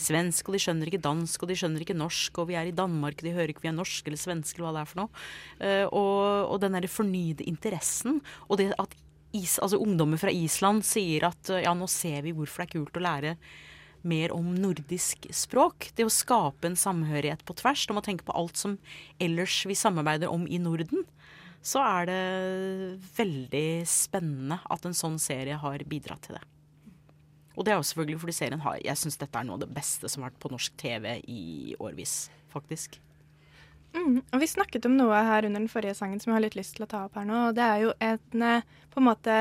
svensk, 0.00 0.48
og 0.48 0.56
de 0.56 0.62
skjønner 0.64 0.90
ikke 0.90 1.02
dansk, 1.04 1.42
og 1.42 1.50
de 1.50 1.58
skjønner 1.60 1.84
ikke 1.84 1.98
norsk, 1.98 2.40
og 2.40 2.50
vi 2.50 2.58
er 2.60 2.70
i 2.70 2.76
Danmark, 2.76 3.20
og 3.20 3.28
de 3.28 3.36
hører 3.36 3.52
ikke 3.52 3.66
vi 3.66 3.72
er 3.72 3.76
norske 3.76 4.10
eller 4.10 4.20
svenske 4.20 4.58
eller 4.58 4.68
hva 4.68 4.74
det 4.78 4.82
er 4.82 4.90
for 4.92 5.02
noe. 5.02 5.24
Eh, 5.60 5.86
og, 5.86 6.20
og 6.54 6.60
den 6.62 6.78
derre 6.78 6.90
fornyede 6.90 7.46
interessen, 7.50 8.20
og 8.48 8.62
det 8.62 8.72
at 8.78 8.96
is, 9.36 9.58
altså, 9.62 9.78
ungdommer 9.78 10.20
fra 10.20 10.32
Island 10.34 10.84
sier 10.86 11.28
at 11.30 11.50
eh, 11.52 11.64
ja, 11.66 11.74
nå 11.76 11.88
ser 11.90 12.24
vi 12.26 12.34
hvorfor 12.36 12.64
det 12.64 12.70
er 12.70 12.74
kult 12.78 12.98
å 12.98 13.04
lære 13.04 13.36
mer 14.00 14.32
om 14.32 14.54
nordisk 14.56 15.28
språk. 15.34 15.90
Det 15.96 16.06
å 16.06 16.12
skape 16.12 16.68
en 16.68 16.78
samhørighet 16.78 17.44
på 17.44 17.56
tvers. 17.58 17.84
Om 17.90 18.00
å 18.00 18.04
tenke 18.04 18.24
på 18.26 18.36
alt 18.36 18.56
som 18.56 18.78
ellers 19.20 19.60
vi 19.68 19.76
samarbeider 19.76 20.32
om 20.32 20.46
i 20.48 20.60
Norden, 20.62 21.04
så 21.60 21.82
er 21.84 22.08
det 22.08 22.22
veldig 23.16 23.82
spennende 23.88 24.60
at 24.64 24.86
en 24.88 24.96
sånn 24.96 25.18
serie 25.20 25.58
har 25.60 25.84
bidratt 25.88 26.24
til 26.26 26.38
det. 26.38 26.44
Og 27.58 27.66
det 27.66 27.74
er 27.74 27.80
jo 27.80 27.86
selvfølgelig 27.90 28.20
fordi 28.22 28.32
serien 28.32 28.62
har 28.64 28.78
Jeg 28.80 28.96
syns 28.96 29.18
dette 29.20 29.36
er 29.36 29.44
noe 29.44 29.58
av 29.58 29.64
det 29.66 29.74
beste 29.74 30.08
som 30.08 30.22
har 30.22 30.30
vært 30.30 30.40
på 30.40 30.52
norsk 30.52 30.76
TV 30.80 31.18
i 31.28 31.74
årevis, 31.76 32.30
faktisk. 32.52 32.96
Mm. 33.92 34.22
Og 34.22 34.40
Vi 34.40 34.48
snakket 34.48 34.86
om 34.86 34.96
noe 34.96 35.18
her 35.26 35.44
under 35.44 35.60
den 35.60 35.68
forrige 35.68 35.98
sangen 35.98 36.20
som 36.22 36.30
jeg 36.30 36.38
har 36.38 36.46
litt 36.46 36.58
lyst 36.58 36.78
til 36.78 36.86
å 36.86 36.90
ta 36.90 37.04
opp 37.08 37.18
her 37.18 37.26
nå. 37.28 37.48
og 37.48 37.58
Det 37.58 37.66
er 37.66 37.82
jo 37.84 37.96
en 38.06 38.46
eh, 38.46 38.68
på 38.90 39.02
en 39.02 39.08
måte 39.10 39.40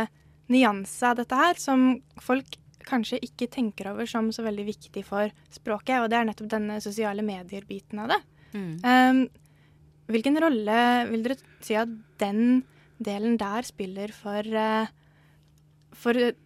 nyanse 0.49 1.05
av 1.05 1.19
dette 1.21 1.37
her 1.37 1.61
som 1.61 1.91
folk 2.19 2.57
kanskje 2.89 3.21
ikke 3.21 3.49
tenker 3.53 3.91
over 3.91 4.09
som 4.09 4.31
så 4.33 4.43
veldig 4.43 4.65
viktig 4.65 5.03
for 5.05 5.29
språket, 5.53 5.99
og 6.01 6.09
det 6.09 6.17
er 6.17 6.29
nettopp 6.29 6.49
denne 6.49 6.79
sosiale 6.81 7.21
medier-biten 7.25 8.01
av 8.01 8.15
det. 8.15 8.19
Um, 8.55 9.27
hvilken 10.09 10.39
rolle 10.41 10.77
vil 11.11 11.25
dere 11.25 11.39
si 11.63 11.77
at 11.79 11.91
den 12.21 12.63
delen 12.99 13.37
der 13.39 13.67
spiller 13.67 14.13
for, 14.15 14.43
eh, 14.43 14.91
for 15.95 16.19
eh, 16.19 16.37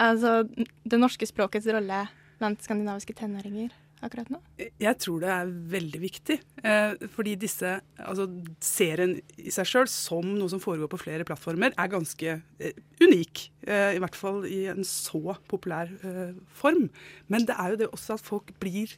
altså, 0.00 0.42
det 0.48 1.00
norske 1.00 1.28
språkets 1.28 1.68
rolle 1.74 2.04
blant 2.40 2.62
skandinaviske 2.64 3.16
tenåringer 3.18 3.72
akkurat 4.04 4.30
nå? 4.32 4.40
Jeg 4.58 4.98
tror 5.00 5.22
det 5.22 5.30
er 5.32 5.52
veldig 5.74 6.00
viktig. 6.02 6.36
Eh, 6.64 7.06
fordi 7.14 7.34
disse 7.40 7.76
Altså 8.04 8.26
serien 8.64 9.16
i 9.40 9.52
seg 9.54 9.68
sjøl, 9.68 9.88
som 9.90 10.26
noe 10.36 10.50
som 10.52 10.62
foregår 10.62 10.90
på 10.92 11.00
flere 11.00 11.26
plattformer, 11.26 11.74
er 11.78 11.92
ganske 11.92 12.36
eh, 12.36 12.82
unik. 13.00 13.46
Eh, 13.66 13.94
I 13.96 14.02
hvert 14.02 14.18
fall 14.18 14.44
i 14.48 14.64
en 14.72 14.84
så 14.88 15.38
populær 15.50 15.92
eh, 16.04 16.34
form. 16.60 16.90
Men 17.32 17.48
det 17.48 17.56
er 17.56 17.72
jo 17.72 17.80
det 17.84 17.90
også 17.92 18.18
at 18.18 18.26
folk 18.26 18.52
blir 18.62 18.92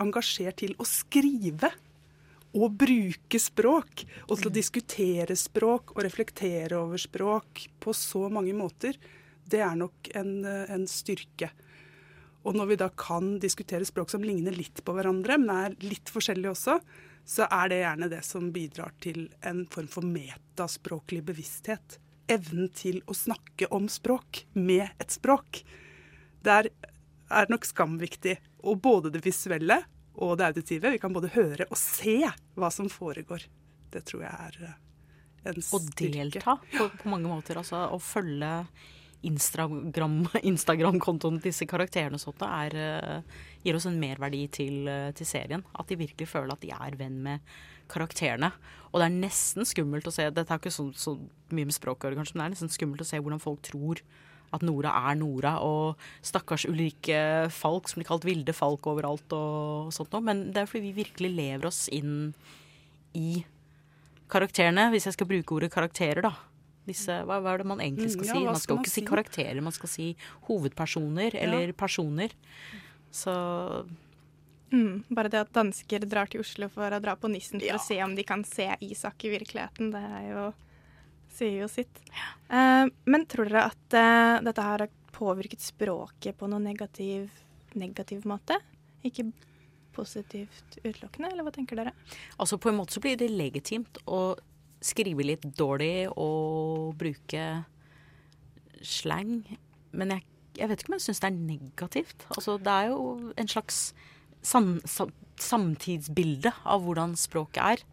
engasjert 0.00 0.60
til 0.62 0.74
å 0.78 0.86
skrive. 0.88 1.72
Og 2.56 2.72
bruke 2.80 3.40
språk. 3.40 4.04
Og 4.28 4.38
til 4.38 4.50
å 4.50 4.54
diskutere 4.54 5.36
språk 5.36 5.94
og 5.96 6.02
reflektere 6.06 6.78
over 6.80 7.00
språk 7.00 7.66
på 7.80 7.94
så 7.96 8.28
mange 8.32 8.54
måter. 8.56 8.96
Det 9.48 9.60
er 9.60 9.76
nok 9.76 10.10
en, 10.14 10.44
eh, 10.44 10.70
en 10.72 10.86
styrke. 10.86 11.50
Og 12.44 12.54
når 12.54 12.66
vi 12.66 12.76
da 12.76 12.88
kan 12.88 13.38
diskutere 13.38 13.84
språk 13.84 14.10
som 14.10 14.22
ligner 14.22 14.52
litt 14.52 14.82
på 14.84 14.94
hverandre, 14.94 15.38
men 15.38 15.50
er 15.50 15.76
litt 15.84 16.08
forskjellige 16.08 16.54
også, 16.54 16.80
så 17.28 17.46
er 17.50 17.68
det 17.68 17.82
gjerne 17.82 18.08
det 18.08 18.24
som 18.24 18.52
bidrar 18.52 18.92
til 19.00 19.28
en 19.42 19.66
form 19.66 19.88
for 19.88 20.06
metaspråklig 20.06 21.22
bevissthet. 21.28 21.98
Evnen 22.28 22.70
til 22.72 23.02
å 23.06 23.16
snakke 23.16 23.68
om 23.70 23.88
språk 23.88 24.44
med 24.54 24.88
et 25.00 25.12
språk. 25.12 25.62
Der 26.42 26.70
er 27.28 27.50
nok 27.52 27.66
skam 27.68 27.98
viktig. 28.00 28.38
Og 28.64 28.80
både 28.80 29.12
det 29.12 29.22
visuelle 29.26 29.82
og 30.18 30.36
det 30.38 30.50
auditive. 30.50 30.92
Vi 30.94 31.00
kan 31.02 31.14
både 31.14 31.30
høre 31.34 31.68
og 31.70 31.78
se 31.78 32.20
hva 32.58 32.70
som 32.74 32.90
foregår. 32.90 33.46
Det 33.92 34.04
tror 34.08 34.24
jeg 34.26 34.34
er 34.34 34.76
en 35.48 35.62
styrke. 35.62 35.78
Å 35.78 36.18
delta 36.18 36.56
på, 36.74 36.88
på 37.02 37.10
mange 37.12 37.30
måter. 37.30 37.60
Altså 37.60 37.84
å 37.94 38.00
følge 38.02 38.50
Instagram- 39.26 40.28
Instagram-kontoen 40.52 41.40
til 41.40 41.50
disse 41.50 41.66
karakterene 41.70 42.18
og 42.18 42.22
sånt, 42.22 42.44
er, 42.46 42.76
eh, 42.78 43.40
gir 43.64 43.78
oss 43.78 43.88
en 43.90 43.98
merverdi 44.00 44.44
til, 44.54 44.86
eh, 44.88 45.10
til 45.16 45.26
serien. 45.26 45.64
At 45.78 45.90
de 45.90 45.98
virkelig 45.98 46.30
føler 46.30 46.54
at 46.54 46.62
de 46.62 46.72
er 46.74 46.98
venn 46.98 47.22
med 47.24 47.40
karakterene. 47.90 48.52
Og 48.92 49.00
det 49.00 49.08
er 49.08 49.18
nesten 49.18 49.66
skummelt 49.68 50.06
å 50.08 50.14
se 50.14 50.28
Dette 50.30 50.52
er 50.54 50.60
ikke 50.60 50.74
så, 50.74 50.90
så 50.94 51.16
mye 51.50 51.68
med 51.68 51.76
språket 51.76 52.04
å 52.04 52.10
gjøre, 52.10 52.20
kanskje, 52.20 52.36
men 52.36 52.44
det 52.44 52.48
er 52.48 52.56
nesten 52.56 52.74
skummelt 52.74 53.04
å 53.04 53.08
se 53.08 53.20
hvordan 53.20 53.42
folk 53.42 53.62
tror 53.66 54.02
at 54.52 54.62
Nora 54.64 54.92
er 55.10 55.14
Nora, 55.20 55.56
og 55.60 55.96
stakkars 56.24 56.64
Ulrikke 56.70 57.50
Falk, 57.52 57.88
som 57.90 58.00
blir 58.00 58.08
kalt 58.08 58.24
Vilde 58.24 58.54
Falk 58.56 58.86
overalt 58.88 59.32
og 59.36 59.92
sånt 59.92 60.12
noe. 60.14 60.24
Men 60.24 60.46
det 60.54 60.62
er 60.62 60.70
fordi 60.70 60.88
vi 60.88 61.02
virkelig 61.04 61.30
lever 61.36 61.66
oss 61.68 61.86
inn 61.92 62.32
i 63.14 63.44
karakterene, 64.28 64.90
hvis 64.92 65.06
jeg 65.08 65.16
skal 65.16 65.28
bruke 65.30 65.54
ordet 65.56 65.70
karakterer, 65.72 66.22
da. 66.24 66.32
Disse, 66.88 67.12
hva, 67.28 67.36
hva 67.44 67.52
er 67.52 67.60
det 67.62 67.68
man 67.68 67.80
egentlig 67.84 68.10
skal 68.14 68.24
si? 68.24 68.32
ja? 68.32 68.44
Man 68.48 68.56
skal 68.56 68.62
skal 68.64 68.76
man 68.78 68.84
ikke 68.84 68.92
si 68.94 69.00
si? 69.02 69.06
karakterer, 69.08 69.60
man 69.64 69.76
skal 69.76 69.90
si 69.92 70.06
hovedpersoner 70.48 71.36
eller 71.44 71.72
personer. 71.76 72.32
Så 73.12 73.32
Mm, 74.68 74.98
bare 75.08 75.30
det 75.32 75.38
at 75.40 75.52
dansker 75.56 76.02
drar 76.04 76.28
til 76.28 76.42
Oslo 76.42 76.66
for 76.68 76.92
å 76.92 76.98
dra 77.00 77.14
på 77.16 77.30
Nissen 77.32 77.56
for 77.58 77.64
Ja. 77.66 77.76
å 77.78 77.80
se 77.80 77.96
om 78.04 78.14
de 78.14 78.22
kan 78.22 78.42
se 78.44 78.66
Isak 78.84 79.24
i 79.24 79.30
virkeligheten, 79.32 79.90
det 79.94 80.02
er 80.02 80.26
jo 80.28 80.42
sier 81.38 81.62
jo 81.62 81.68
sitt. 81.70 82.00
Uh, 82.50 82.86
men 83.08 83.26
tror 83.30 83.50
dere 83.50 83.68
at 83.70 83.98
uh, 83.98 84.38
dette 84.44 84.64
her 84.64 84.84
har 84.86 84.94
påvirket 85.14 85.62
språket 85.64 86.38
på 86.38 86.48
noen 86.50 86.66
negativ, 86.68 87.30
negativ 87.78 88.26
måte? 88.28 88.58
Ikke 89.06 89.28
positivt 89.98 90.78
utelukkende, 90.84 91.32
eller 91.32 91.46
hva 91.46 91.54
tenker 91.54 91.80
dere? 91.80 91.94
Altså 92.38 92.58
På 92.60 92.70
en 92.70 92.78
måte 92.78 92.94
så 92.96 93.02
blir 93.02 93.18
det 93.18 93.30
legitimt 93.32 93.98
å 94.06 94.36
skrive 94.84 95.26
litt 95.26 95.46
dårlig 95.58 96.08
og 96.14 96.94
bruke 96.98 97.46
slang. 98.84 99.40
Men 99.90 100.14
jeg, 100.14 100.24
jeg 100.60 100.70
vet 100.70 100.82
ikke 100.82 100.92
om 100.92 100.98
jeg 100.98 101.06
syns 101.08 101.22
det 101.24 101.30
er 101.30 101.40
negativt. 101.40 102.28
Altså 102.36 102.58
Det 102.62 102.74
er 102.74 102.92
jo 102.92 103.32
en 103.34 103.50
slags 103.50 103.80
sam, 104.46 104.76
sam, 104.86 105.10
samtidsbilde 105.42 106.52
av 106.62 106.84
hvordan 106.86 107.16
språket 107.18 107.62
er. 107.74 107.86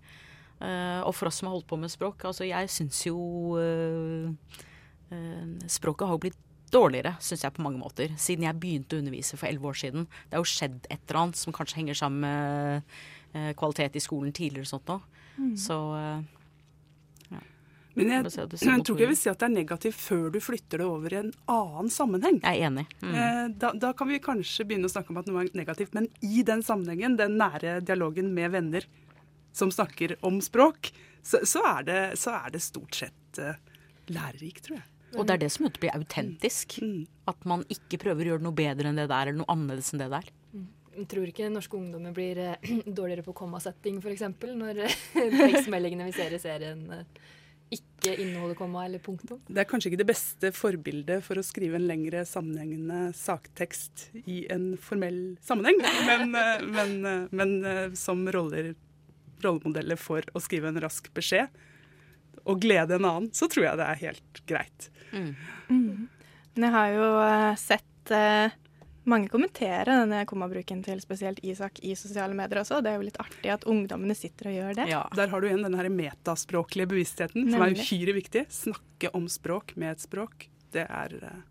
Eh, 0.64 1.02
og 1.04 1.12
for 1.16 1.30
oss 1.30 1.42
som 1.42 1.50
har 1.50 1.58
holdt 1.58 1.68
på 1.68 1.80
med 1.80 1.92
språk, 1.92 2.24
altså 2.30 2.48
jeg 2.48 2.72
syns 2.72 3.02
jo 3.10 3.20
eh, 3.60 4.60
eh, 5.12 5.48
Språket 5.72 6.08
har 6.08 6.16
jo 6.16 6.24
blitt 6.28 6.40
dårligere, 6.72 7.16
syns 7.24 7.44
jeg 7.44 7.56
på 7.56 7.64
mange 7.64 7.80
måter, 7.80 8.14
siden 8.20 8.48
jeg 8.48 8.60
begynte 8.60 8.98
å 8.98 9.04
undervise 9.04 9.38
for 9.40 9.50
elleve 9.50 9.70
år 9.70 9.78
siden. 9.80 10.08
Det 10.28 10.38
har 10.38 10.44
jo 10.44 10.54
skjedd 10.54 10.80
et 10.88 11.02
eller 11.04 11.22
annet 11.22 11.40
som 11.40 11.56
kanskje 11.56 11.82
henger 11.82 12.00
sammen 12.00 12.24
med 12.26 13.54
kvalitet 13.60 14.00
i 14.00 14.04
skolen 14.04 14.32
tidligere 14.36 14.64
og 14.64 14.72
sånt 14.72 14.90
noe. 14.90 15.56
Så 15.60 15.78
eh, 16.00 17.38
Men 18.00 18.12
jeg, 18.12 18.26
jeg 18.32 18.84
tror 18.88 18.96
ikke 18.96 19.06
jeg 19.06 19.12
vil 19.12 19.20
si 19.20 19.32
at 19.32 19.40
det 19.40 19.48
er 19.48 19.56
negativt 19.56 20.00
før 20.00 20.26
du 20.34 20.40
flytter 20.44 20.82
det 20.82 20.90
over 20.90 21.16
i 21.16 21.22
en 21.22 21.32
annen 21.52 21.92
sammenheng. 21.94 22.42
jeg 22.42 22.64
er 22.64 22.72
enig. 22.72 22.88
Mm. 23.04 23.56
Da, 23.62 23.72
da 23.86 23.94
kan 23.96 24.12
vi 24.12 24.24
kanskje 24.24 24.68
begynne 24.68 24.90
å 24.90 24.96
snakke 24.96 25.14
om 25.14 25.22
at 25.22 25.32
noe 25.32 25.46
er 25.46 25.56
negativt, 25.56 25.96
men 25.96 26.10
i 26.26 26.44
den 26.48 26.64
sammenhengen, 26.66 27.20
den 27.20 27.38
nære 27.40 27.82
dialogen 27.86 28.34
med 28.36 28.56
venner 28.56 28.88
som 29.56 29.72
snakker 29.72 30.18
om 30.26 30.42
språk, 30.44 30.92
så, 31.26 31.42
så, 31.48 31.64
er, 31.78 31.88
det, 31.88 32.02
så 32.22 32.36
er 32.38 32.52
det 32.54 32.62
stort 32.62 33.00
sett 33.00 33.40
uh, 33.42 33.56
lærerikt, 34.12 34.68
tror 34.68 34.80
jeg. 34.82 34.90
Og 35.16 35.28
det 35.28 35.36
er 35.36 35.44
det 35.46 35.52
som 35.54 35.64
gjør 35.64 35.72
at 35.72 35.78
det 35.78 35.84
blir 35.86 35.96
autentisk. 35.96 36.78
Mm. 36.84 37.06
At 37.32 37.48
man 37.48 37.64
ikke 37.72 38.02
prøver 38.04 38.26
å 38.26 38.34
gjøre 38.34 38.46
noe 38.46 38.58
bedre 38.58 38.92
enn 38.92 39.00
det 39.00 39.08
der, 39.12 39.30
eller 39.30 39.42
noe 39.42 39.54
annerledes 39.54 39.94
enn 39.94 40.04
det 40.04 40.10
der. 40.12 40.28
Jeg 40.96 41.08
tror 41.12 41.30
ikke 41.30 41.48
norske 41.52 41.76
ungdommer 41.78 42.14
blir 42.16 42.40
eh, 42.40 42.76
dårligere 43.00 43.26
på 43.26 43.36
kommasetting 43.36 44.00
f.eks. 44.00 44.28
når 44.56 44.86
eh, 44.86 45.00
tekstmeldingene 45.42 46.08
vi 46.08 46.16
ser 46.16 46.36
i 46.36 46.40
serien 46.42 46.86
eh, 46.96 47.26
ikke 47.76 48.14
inneholder 48.22 48.56
komma 48.56 48.86
eller 48.86 49.02
punktum. 49.04 49.40
Det 49.48 49.64
er 49.64 49.68
kanskje 49.68 49.90
ikke 49.90 50.00
det 50.04 50.08
beste 50.08 50.52
forbildet 50.56 51.24
for 51.26 51.42
å 51.42 51.44
skrive 51.44 51.80
en 51.80 51.88
lengre 51.90 52.22
sammenhengende 52.30 53.10
saktekst 53.18 54.10
i 54.24 54.44
en 54.54 54.76
formell 54.80 55.36
sammenheng, 55.44 55.82
men, 56.08 56.36
men, 56.70 56.96
men 57.36 57.56
eh, 57.66 57.88
som 58.00 58.22
roller, 58.32 58.76
rollemodeller 59.44 60.00
for 60.00 60.26
å 60.34 60.42
skrive 60.44 60.72
en 60.72 60.82
rask 60.84 61.10
beskjed 61.16 61.50
og 62.46 62.62
glede 62.62 63.00
en 63.00 63.08
annen, 63.08 63.32
så 63.34 63.50
tror 63.50 63.66
jeg 63.70 63.80
det 63.80 63.88
er 63.88 64.04
helt 64.04 64.42
greit. 64.50 64.90
Men 66.56 66.68
jeg 66.68 66.74
har 66.76 66.92
jo 66.94 67.08
eh, 67.24 67.56
sett 67.60 68.14
eh, 68.14 68.54
mange 69.10 69.30
kommentere 69.30 69.98
denne 70.02 70.22
kommabruken 70.30 70.82
til 70.86 71.02
spesielt 71.04 71.42
Isak 71.46 71.82
i 71.86 71.96
sosiale 71.98 72.38
medier 72.38 72.62
også. 72.62 72.82
Det 72.86 72.92
er 72.92 73.00
jo 73.00 73.08
litt 73.08 73.20
artig 73.22 73.52
at 73.54 73.66
ungdommene 73.70 74.16
sitter 74.18 74.52
og 74.52 74.58
gjør 74.58 74.80
det. 74.80 74.88
Ja. 74.92 75.04
Der 75.18 75.32
har 75.32 75.42
du 75.42 75.50
igjen 75.50 75.66
den 75.66 75.78
her 75.78 75.90
metaspråklige 75.94 76.92
bevisstheten, 76.94 77.50
som 77.52 77.60
er 77.60 77.74
Nemlig. 77.74 77.86
uhyre 77.86 78.16
viktig. 78.18 78.46
Snakke 78.54 79.12
om 79.18 79.28
språk 79.32 79.76
med 79.80 79.96
et 79.96 80.06
språk, 80.06 80.48
det 80.76 80.86
er 80.86 81.18
eh, 81.22 81.42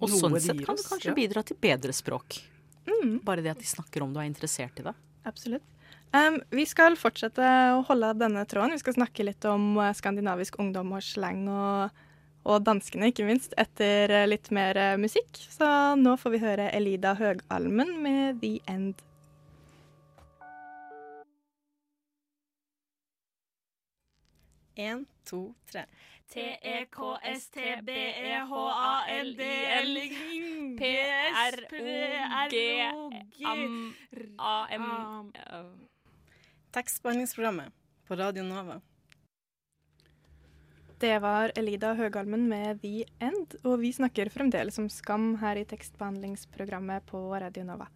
Og 0.00 0.08
noe 0.08 0.22
sånn 0.22 0.38
de 0.38 0.44
sett 0.44 0.64
kan 0.64 0.80
det 0.80 0.88
kanskje 0.88 1.12
ja. 1.12 1.18
bidra 1.18 1.44
til 1.46 1.60
bedre 1.60 1.96
språk. 1.96 2.40
Mm. 2.88 3.20
Bare 3.24 3.44
det 3.44 3.54
at 3.54 3.60
de 3.60 3.68
snakker 3.68 4.04
om 4.04 4.14
du 4.14 4.20
er 4.22 4.28
interessert 4.28 4.80
i 4.80 4.86
det. 4.86 4.96
Absolutt. 5.28 5.66
Um, 6.10 6.40
vi 6.50 6.64
skal 6.66 6.96
fortsette 6.98 7.38
å 7.70 7.82
holde 7.86 8.08
denne 8.18 8.42
tråden. 8.50 8.74
Vi 8.74 8.82
skal 8.82 8.96
snakke 8.96 9.22
litt 9.28 9.44
om 9.46 9.76
eh, 9.78 9.92
skandinavisk 9.94 10.56
ungdom 10.58 10.90
og 10.96 11.04
slang, 11.06 11.44
og, 11.46 11.94
og 12.50 12.64
danskene, 12.66 13.12
ikke 13.12 13.28
minst, 13.28 13.54
etter 13.54 14.10
eh, 14.10 14.26
litt 14.26 14.50
mer 14.50 14.74
eh, 14.74 14.98
musikk. 14.98 15.30
Så 15.54 15.94
nå 16.00 16.16
får 16.18 16.30
vi 16.34 16.40
høre 16.42 16.66
Elida 16.74 17.14
Høgalmen 17.14 18.02
med 18.02 18.42
The 18.42 18.58
End. 18.66 18.98
Én, 24.80 25.06
to, 25.28 25.54
tre. 25.70 25.86
T-E-K-S-T-B-E-H-A-L-D-L 26.30 26.90
P-R-O-G-M-A-M 30.78 31.90
Tekstbehandlingsprogrammet 36.70 37.72
på 38.06 38.16
Radio 38.16 38.44
Nova. 38.46 38.80
Det 41.00 41.16
var 41.18 41.50
Elida 41.58 41.94
Høgalmen 41.98 42.44
med 42.46 42.78
The 42.82 43.06
End, 43.18 43.56
og 43.64 43.80
vi 43.80 43.90
snakker 43.96 44.30
fremdeles 44.30 44.78
om 44.78 44.86
skam 44.92 45.32
her 45.40 45.58
i 45.58 45.64
tekstbehandlingsprogrammet 45.66 47.08
på 47.08 47.24
Radio 47.42 47.64
Nova. 47.66 47.88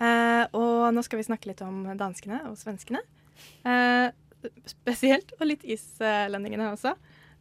Eh, 0.00 0.44
og 0.56 0.94
nå 0.96 1.04
skal 1.04 1.20
vi 1.20 1.26
snakke 1.28 1.50
litt 1.50 1.60
om 1.66 1.82
danskene 2.00 2.40
og 2.48 2.56
svenskene. 2.56 3.02
Eh, 3.68 4.08
spesielt, 4.64 5.36
og 5.36 5.50
litt 5.50 5.68
islendingene 5.68 6.70
også. 6.72 6.94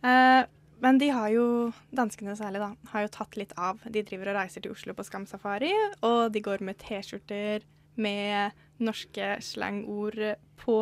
Eh, 0.04 0.42
men 0.84 1.00
de 1.00 1.12
har 1.16 1.32
jo, 1.32 1.48
danskene 1.96 2.36
særlig, 2.36 2.66
da, 2.66 2.92
har 2.92 3.06
jo 3.06 3.16
tatt 3.16 3.40
litt 3.40 3.56
av. 3.56 3.80
De 3.88 4.04
driver 4.04 4.34
og 4.34 4.42
reiser 4.42 4.66
til 4.66 4.76
Oslo 4.76 4.98
på 4.98 5.08
Skamsafari, 5.08 5.72
og 6.04 6.34
de 6.36 6.44
går 6.44 6.68
med 6.68 6.84
T-skjorter 6.84 7.64
med 7.96 8.65
norske 8.84 9.36
slangord 9.46 10.22
på. 10.62 10.80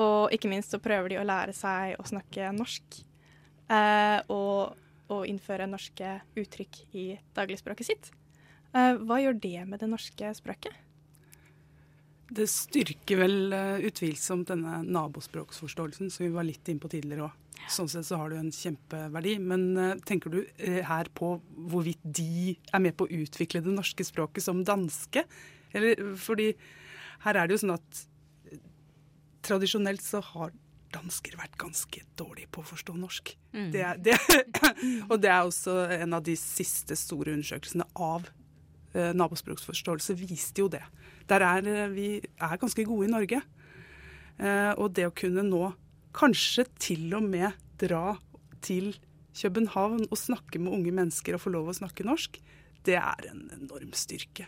Og 0.00 0.34
ikke 0.34 0.50
minst 0.50 0.74
så 0.74 0.82
prøver 0.82 1.12
de 1.12 1.20
å 1.20 1.26
lære 1.26 1.54
seg 1.56 1.98
å 2.00 2.06
snakke 2.08 2.50
norsk. 2.56 3.02
Eh, 3.72 4.18
og, 4.32 4.74
og 5.12 5.28
innføre 5.30 5.68
norske 5.70 6.18
uttrykk 6.40 6.80
i 6.98 7.06
dagligspråket 7.36 7.88
sitt. 7.88 8.10
Eh, 8.74 8.98
hva 9.00 9.20
gjør 9.22 9.38
det 9.40 9.60
med 9.68 9.80
det 9.80 9.88
norske 9.92 10.32
språket? 10.36 10.74
Det 12.34 12.46
styrker 12.50 13.20
vel 13.20 13.54
eh, 13.54 13.86
utvilsomt 13.88 14.50
denne 14.50 14.80
nabospråksforståelsen 14.88 16.10
som 16.10 16.24
vi 16.24 16.34
var 16.34 16.46
litt 16.48 16.68
innpå 16.72 16.90
tidligere 16.90 17.28
òg. 17.28 17.40
Sånn 17.70 17.88
sett 17.88 18.06
så 18.08 18.18
har 18.20 18.32
du 18.32 18.38
en 18.38 18.52
kjempeverdi. 18.52 19.36
Men 19.44 19.66
eh, 19.80 19.98
tenker 20.08 20.32
du 20.32 20.40
eh, 20.42 20.80
her 20.84 21.10
på 21.16 21.36
hvorvidt 21.70 22.02
de 22.04 22.56
er 22.72 22.82
med 22.82 22.96
på 22.98 23.06
å 23.06 23.20
utvikle 23.22 23.62
det 23.64 23.74
norske 23.74 24.06
språket 24.06 24.46
som 24.46 24.64
danske? 24.66 25.24
Eller 25.74 26.00
fordi 26.20 26.52
her 27.24 27.38
er 27.38 27.48
det 27.48 27.56
jo 27.56 27.62
sånn 27.64 27.76
at 27.76 28.02
eh, 28.50 28.60
tradisjonelt 29.46 30.04
så 30.04 30.22
har 30.32 30.54
dansker 30.94 31.36
vært 31.38 31.56
ganske 31.58 32.02
dårlige 32.18 32.50
på 32.54 32.62
å 32.62 32.68
forstå 32.68 32.94
norsk. 32.98 33.34
Det 33.74 33.82
er, 33.82 33.98
det, 34.02 34.18
og 35.10 35.16
det 35.22 35.30
er 35.32 35.42
også 35.42 35.76
en 35.96 36.16
av 36.16 36.24
de 36.26 36.36
siste 36.38 36.96
store 36.98 37.34
undersøkelsene 37.34 37.86
av 37.94 38.28
eh, 38.94 39.12
nabospråksforståelse 39.16 40.16
viste 40.20 40.64
jo 40.64 40.70
det. 40.72 40.84
Der 41.30 41.44
er 41.46 41.70
eh, 41.70 41.88
vi 41.94 42.08
er 42.22 42.60
ganske 42.60 42.86
gode 42.86 43.08
i 43.08 43.12
Norge. 43.12 43.42
Eh, 44.38 44.72
og 44.78 44.94
det 44.96 45.08
å 45.08 45.14
kunne 45.14 45.46
nå 45.46 45.68
kanskje 46.14 46.66
til 46.82 47.08
og 47.16 47.26
med 47.26 47.54
dra 47.80 48.16
til 48.64 48.94
København 49.34 50.06
og 50.06 50.18
snakke 50.18 50.60
med 50.62 50.76
unge 50.76 50.94
mennesker 50.94 51.34
og 51.34 51.42
få 51.42 51.54
lov 51.54 51.72
å 51.72 51.78
snakke 51.80 52.06
norsk, 52.06 52.38
det 52.86 52.98
er 53.00 53.30
en 53.30 53.48
enorm 53.56 53.90
styrke. 53.96 54.46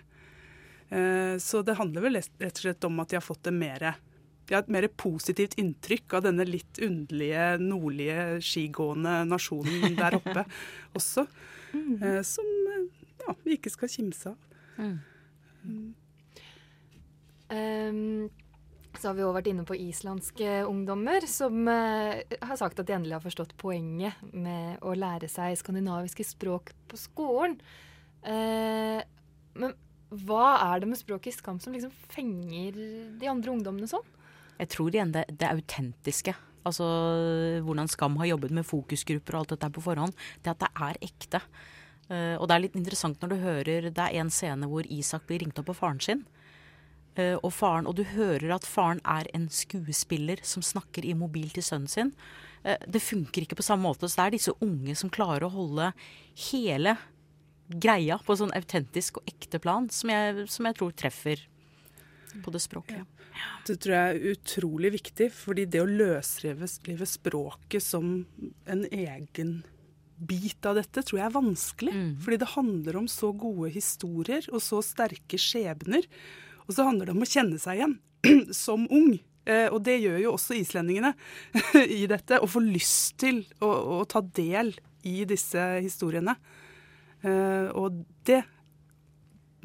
Eh, 0.88 1.36
så 1.42 1.62
det 1.66 1.78
handler 1.80 2.06
vel 2.06 2.20
rett 2.20 2.52
og 2.52 2.62
slett 2.62 2.86
om 2.86 3.00
at 3.02 3.10
de 3.10 3.18
har 3.18 3.24
fått 3.24 3.42
det 3.48 3.54
mer, 3.54 3.88
ja, 4.46 4.60
et 4.60 4.70
mer 4.70 4.86
positivt 4.94 5.56
inntrykk 5.58 6.18
av 6.18 6.26
denne 6.28 6.46
litt 6.46 6.78
underlige, 6.82 7.56
nordlige, 7.62 8.40
skigående 8.44 9.18
nasjonen 9.26 9.96
der 10.00 10.18
oppe 10.20 10.46
også. 10.94 11.26
Eh, 11.74 12.22
som 12.26 12.50
eh, 12.72 13.06
ja, 13.26 13.36
vi 13.42 13.58
ikke 13.58 13.72
skal 13.74 13.90
kimse 13.90 14.34
av. 14.34 14.42
Ehm, 17.48 18.28
så 18.96 19.10
har 19.10 19.16
vi 19.16 19.24
også 19.24 19.36
vært 19.36 19.50
inne 19.50 19.64
på 19.68 19.76
islandske 19.78 20.52
ungdommer 20.66 21.26
som 21.30 21.66
uh, 21.68 22.16
har 22.16 22.58
sagt 22.58 22.80
at 22.80 22.88
de 22.88 22.94
endelig 22.96 23.18
har 23.18 23.24
forstått 23.24 23.52
poenget 23.60 24.22
med 24.32 24.80
å 24.80 24.94
lære 24.96 25.28
seg 25.30 25.58
skandinaviske 25.60 26.24
språk 26.26 26.72
på 26.88 26.98
skolen. 27.00 27.58
Uh, 28.24 29.02
men 29.56 29.76
hva 30.10 30.50
er 30.68 30.82
det 30.82 30.90
med 30.90 30.98
språket 31.00 31.32
i 31.32 31.36
Skam 31.36 31.58
som 31.62 31.74
liksom 31.74 31.94
fenger 32.12 32.76
de 33.18 33.30
andre 33.30 33.50
ungdommene 33.50 33.88
sånn? 33.90 34.04
Jeg 34.56 34.70
tror 34.72 34.94
igjen 34.94 35.12
det, 35.12 35.24
det 35.34 35.48
autentiske. 35.50 36.34
Altså 36.66 36.86
hvordan 37.66 37.90
Skam 37.90 38.18
har 38.20 38.30
jobbet 38.30 38.54
med 38.54 38.66
fokusgrupper 38.66 39.34
og 39.34 39.42
alt 39.42 39.56
dette 39.56 39.72
på 39.74 39.84
forhånd. 39.84 40.14
Det 40.42 40.54
at 40.54 40.62
det 40.62 40.70
er 40.88 41.00
ekte. 41.08 41.42
Uh, 42.06 42.38
og 42.38 42.46
det 42.46 42.54
er 42.54 42.62
litt 42.62 42.78
interessant 42.78 43.18
når 43.18 43.32
du 43.32 43.42
hører 43.42 43.86
Det 43.90 43.98
er 43.98 44.20
en 44.20 44.28
scene 44.30 44.68
hvor 44.70 44.86
Isak 44.94 45.24
blir 45.26 45.40
ringt 45.42 45.58
opp 45.58 45.72
av 45.72 45.80
faren 45.80 46.02
sin. 46.02 46.22
Uh, 47.18 47.34
og, 47.40 47.50
faren, 47.56 47.88
og 47.90 47.98
du 47.98 48.04
hører 48.06 48.54
at 48.54 48.68
faren 48.68 49.02
er 49.02 49.26
en 49.34 49.48
skuespiller 49.50 50.38
som 50.46 50.62
snakker 50.62 51.06
i 51.06 51.16
mobil 51.18 51.50
til 51.50 51.66
sønnen 51.66 51.90
sin. 51.90 52.14
Uh, 52.62 52.78
det 52.86 53.02
funker 53.02 53.42
ikke 53.42 53.58
på 53.58 53.66
samme 53.66 53.88
måte. 53.88 54.06
Så 54.06 54.20
det 54.20 54.26
er 54.26 54.38
disse 54.38 54.56
unge 54.62 54.94
som 54.98 55.10
klarer 55.10 55.48
å 55.48 55.54
holde 55.54 55.90
hele 56.52 56.94
greia 57.68 58.18
på 58.22 58.36
sånn 58.38 58.54
autentisk 58.56 59.20
og 59.20 59.30
ekte 59.30 59.60
plan, 59.62 59.88
som 59.92 60.12
jeg, 60.12 60.46
som 60.52 60.68
jeg 60.68 60.78
tror 60.78 60.96
treffer 60.96 61.44
på 62.44 62.52
det 62.52 62.62
språklige. 62.62 63.06
Det 63.66 63.76
tror 63.82 63.94
jeg 63.96 64.10
er 64.10 64.34
utrolig 64.34 64.90
viktig, 64.94 65.30
fordi 65.34 65.66
det 65.68 65.82
å 65.82 65.88
løsrive 65.88 66.68
språket 67.08 67.84
som 67.84 68.20
en 68.70 68.84
egen 68.88 69.58
bit 70.16 70.64
av 70.64 70.78
dette, 70.78 71.02
tror 71.04 71.20
jeg 71.20 71.26
er 71.28 71.34
vanskelig. 71.34 71.94
Mm. 71.94 72.10
Fordi 72.24 72.40
det 72.40 72.52
handler 72.54 73.00
om 73.02 73.08
så 73.10 73.32
gode 73.36 73.70
historier 73.74 74.46
og 74.52 74.62
så 74.64 74.80
sterke 74.84 75.40
skjebner. 75.40 76.06
Og 76.66 76.76
så 76.76 76.86
handler 76.86 77.10
det 77.10 77.16
om 77.16 77.24
å 77.24 77.28
kjenne 77.28 77.60
seg 77.60 77.80
igjen 77.80 77.96
som 78.64 78.86
ung. 78.88 79.18
Eh, 79.46 79.68
og 79.68 79.82
det 79.86 79.98
gjør 80.00 80.22
jo 80.24 80.34
også 80.34 80.56
islendingene 80.58 81.12
i 82.00 82.06
dette. 82.10 82.40
Å 82.40 82.50
få 82.50 82.62
lyst 82.64 83.18
til 83.22 83.44
å, 83.60 84.00
å 84.00 84.04
ta 84.08 84.24
del 84.24 84.72
i 85.06 85.20
disse 85.28 85.68
historiene. 85.84 86.36
Eh, 87.22 87.68
og 87.72 88.02
det 88.28 88.42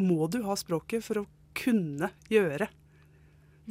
må 0.01 0.27
du 0.31 0.41
ha 0.47 0.55
språket 0.57 1.03
for 1.05 1.23
å 1.23 1.27
kunne 1.57 2.11
gjøre. 2.31 2.69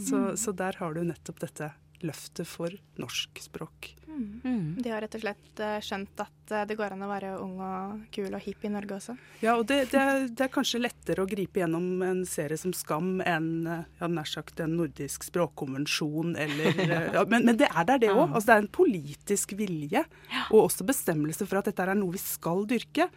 Så, 0.00 0.36
så 0.40 0.52
der 0.56 0.78
har 0.80 0.94
du 0.94 1.02
nettopp 1.04 1.40
dette 1.42 1.72
løftet 2.00 2.48
for 2.48 2.72
norsk 3.00 3.40
språk. 3.42 3.90
Mm. 4.10 4.76
De 4.82 4.90
har 4.90 5.00
rett 5.04 5.14
og 5.16 5.22
slett 5.22 5.60
eh, 5.62 5.78
skjønt 5.84 6.20
at 6.20 6.52
eh, 6.52 6.64
det 6.68 6.76
går 6.76 6.94
an 6.94 7.04
å 7.04 7.08
være 7.10 7.30
ung 7.40 7.60
og 7.64 8.00
kul 8.12 8.28
og 8.34 8.42
hipp 8.44 8.64
i 8.66 8.70
Norge 8.72 8.96
også. 8.96 9.14
Ja, 9.40 9.54
og 9.54 9.66
det, 9.70 9.78
det, 9.92 10.00
er, 10.00 10.24
det 10.28 10.46
er 10.46 10.52
kanskje 10.52 10.82
lettere 10.82 11.24
å 11.24 11.28
gripe 11.30 11.62
gjennom 11.62 12.02
en 12.04 12.22
serie 12.28 12.58
som 12.60 12.74
Skam 12.76 13.20
enn 13.24 13.50
ja, 13.68 14.08
nær 14.10 14.28
sagt 14.28 14.60
en 14.64 14.76
nordisk 14.80 15.24
språkkonvensjon 15.28 16.34
eller 16.40 16.82
ja, 17.16 17.24
men, 17.30 17.46
men 17.48 17.60
det 17.60 17.70
er 17.70 17.86
der, 17.92 18.02
det 18.02 18.12
òg. 18.12 18.26
Altså, 18.26 18.46
det 18.50 18.56
er 18.56 18.64
en 18.64 18.72
politisk 18.80 19.54
vilje 19.60 20.04
og 20.50 20.64
også 20.64 20.88
bestemmelse 20.88 21.46
for 21.46 21.60
at 21.60 21.70
dette 21.70 21.86
er 21.86 21.96
noe 22.00 22.16
vi 22.16 22.24
skal 22.24 22.66
dyrke. 22.68 23.08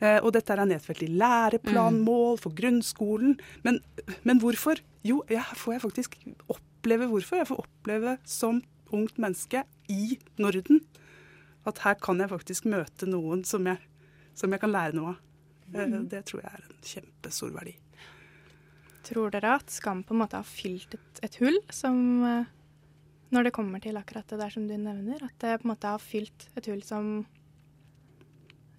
Eh, 0.00 0.18
og 0.24 0.32
dette 0.32 0.54
er 0.54 0.64
nedfelt 0.64 1.02
i 1.04 1.10
læreplanmål 1.12 2.38
for 2.40 2.56
grunnskolen. 2.56 3.36
Men, 3.66 3.80
men 4.24 4.40
hvorfor? 4.40 4.80
Jo, 5.04 5.22
jeg, 5.28 5.44
får 5.60 5.76
jeg 5.76 5.84
faktisk 5.84 6.16
oppleve 6.48 7.08
hvorfor. 7.10 7.40
Jeg 7.42 7.50
får 7.50 7.62
oppleve 7.64 8.16
som 8.24 8.62
ungt 8.90 9.20
menneske 9.22 9.64
i 9.92 10.16
Norden 10.40 10.80
at 11.68 11.82
her 11.84 11.98
kan 12.00 12.20
jeg 12.22 12.30
faktisk 12.32 12.66
møte 12.72 13.06
noen 13.08 13.42
som 13.44 13.66
jeg, 13.68 13.78
som 14.34 14.50
jeg 14.52 14.62
kan 14.62 14.72
lære 14.72 14.96
noe 14.96 15.12
av. 15.12 15.18
Eh, 15.74 15.98
Det 16.10 16.24
tror 16.30 16.42
jeg 16.42 16.52
er 16.56 16.64
en 16.64 16.80
kjempestor 16.92 17.52
verdi. 17.54 17.74
Tror 19.06 19.32
dere 19.32 19.54
at 19.58 19.70
Skam 19.72 20.02
på 20.04 20.14
en 20.14 20.22
måte 20.22 20.40
har 20.40 20.48
fylt 20.48 20.96
et, 20.96 21.20
et 21.24 21.36
hull 21.40 21.56
som 21.72 21.96
eh, 22.28 22.48
Når 23.30 23.46
det 23.46 23.52
kommer 23.54 23.80
til 23.80 23.96
akkurat 23.96 24.26
det 24.28 24.40
der 24.40 24.50
som 24.50 24.66
du 24.66 24.74
nevner, 24.76 25.22
at 25.22 25.36
det 25.38 25.60
på 25.60 25.68
en 25.68 25.72
måte 25.74 25.92
har 25.92 26.02
fylt 26.02 26.48
et 26.58 26.66
hull 26.66 26.82
som 26.82 27.26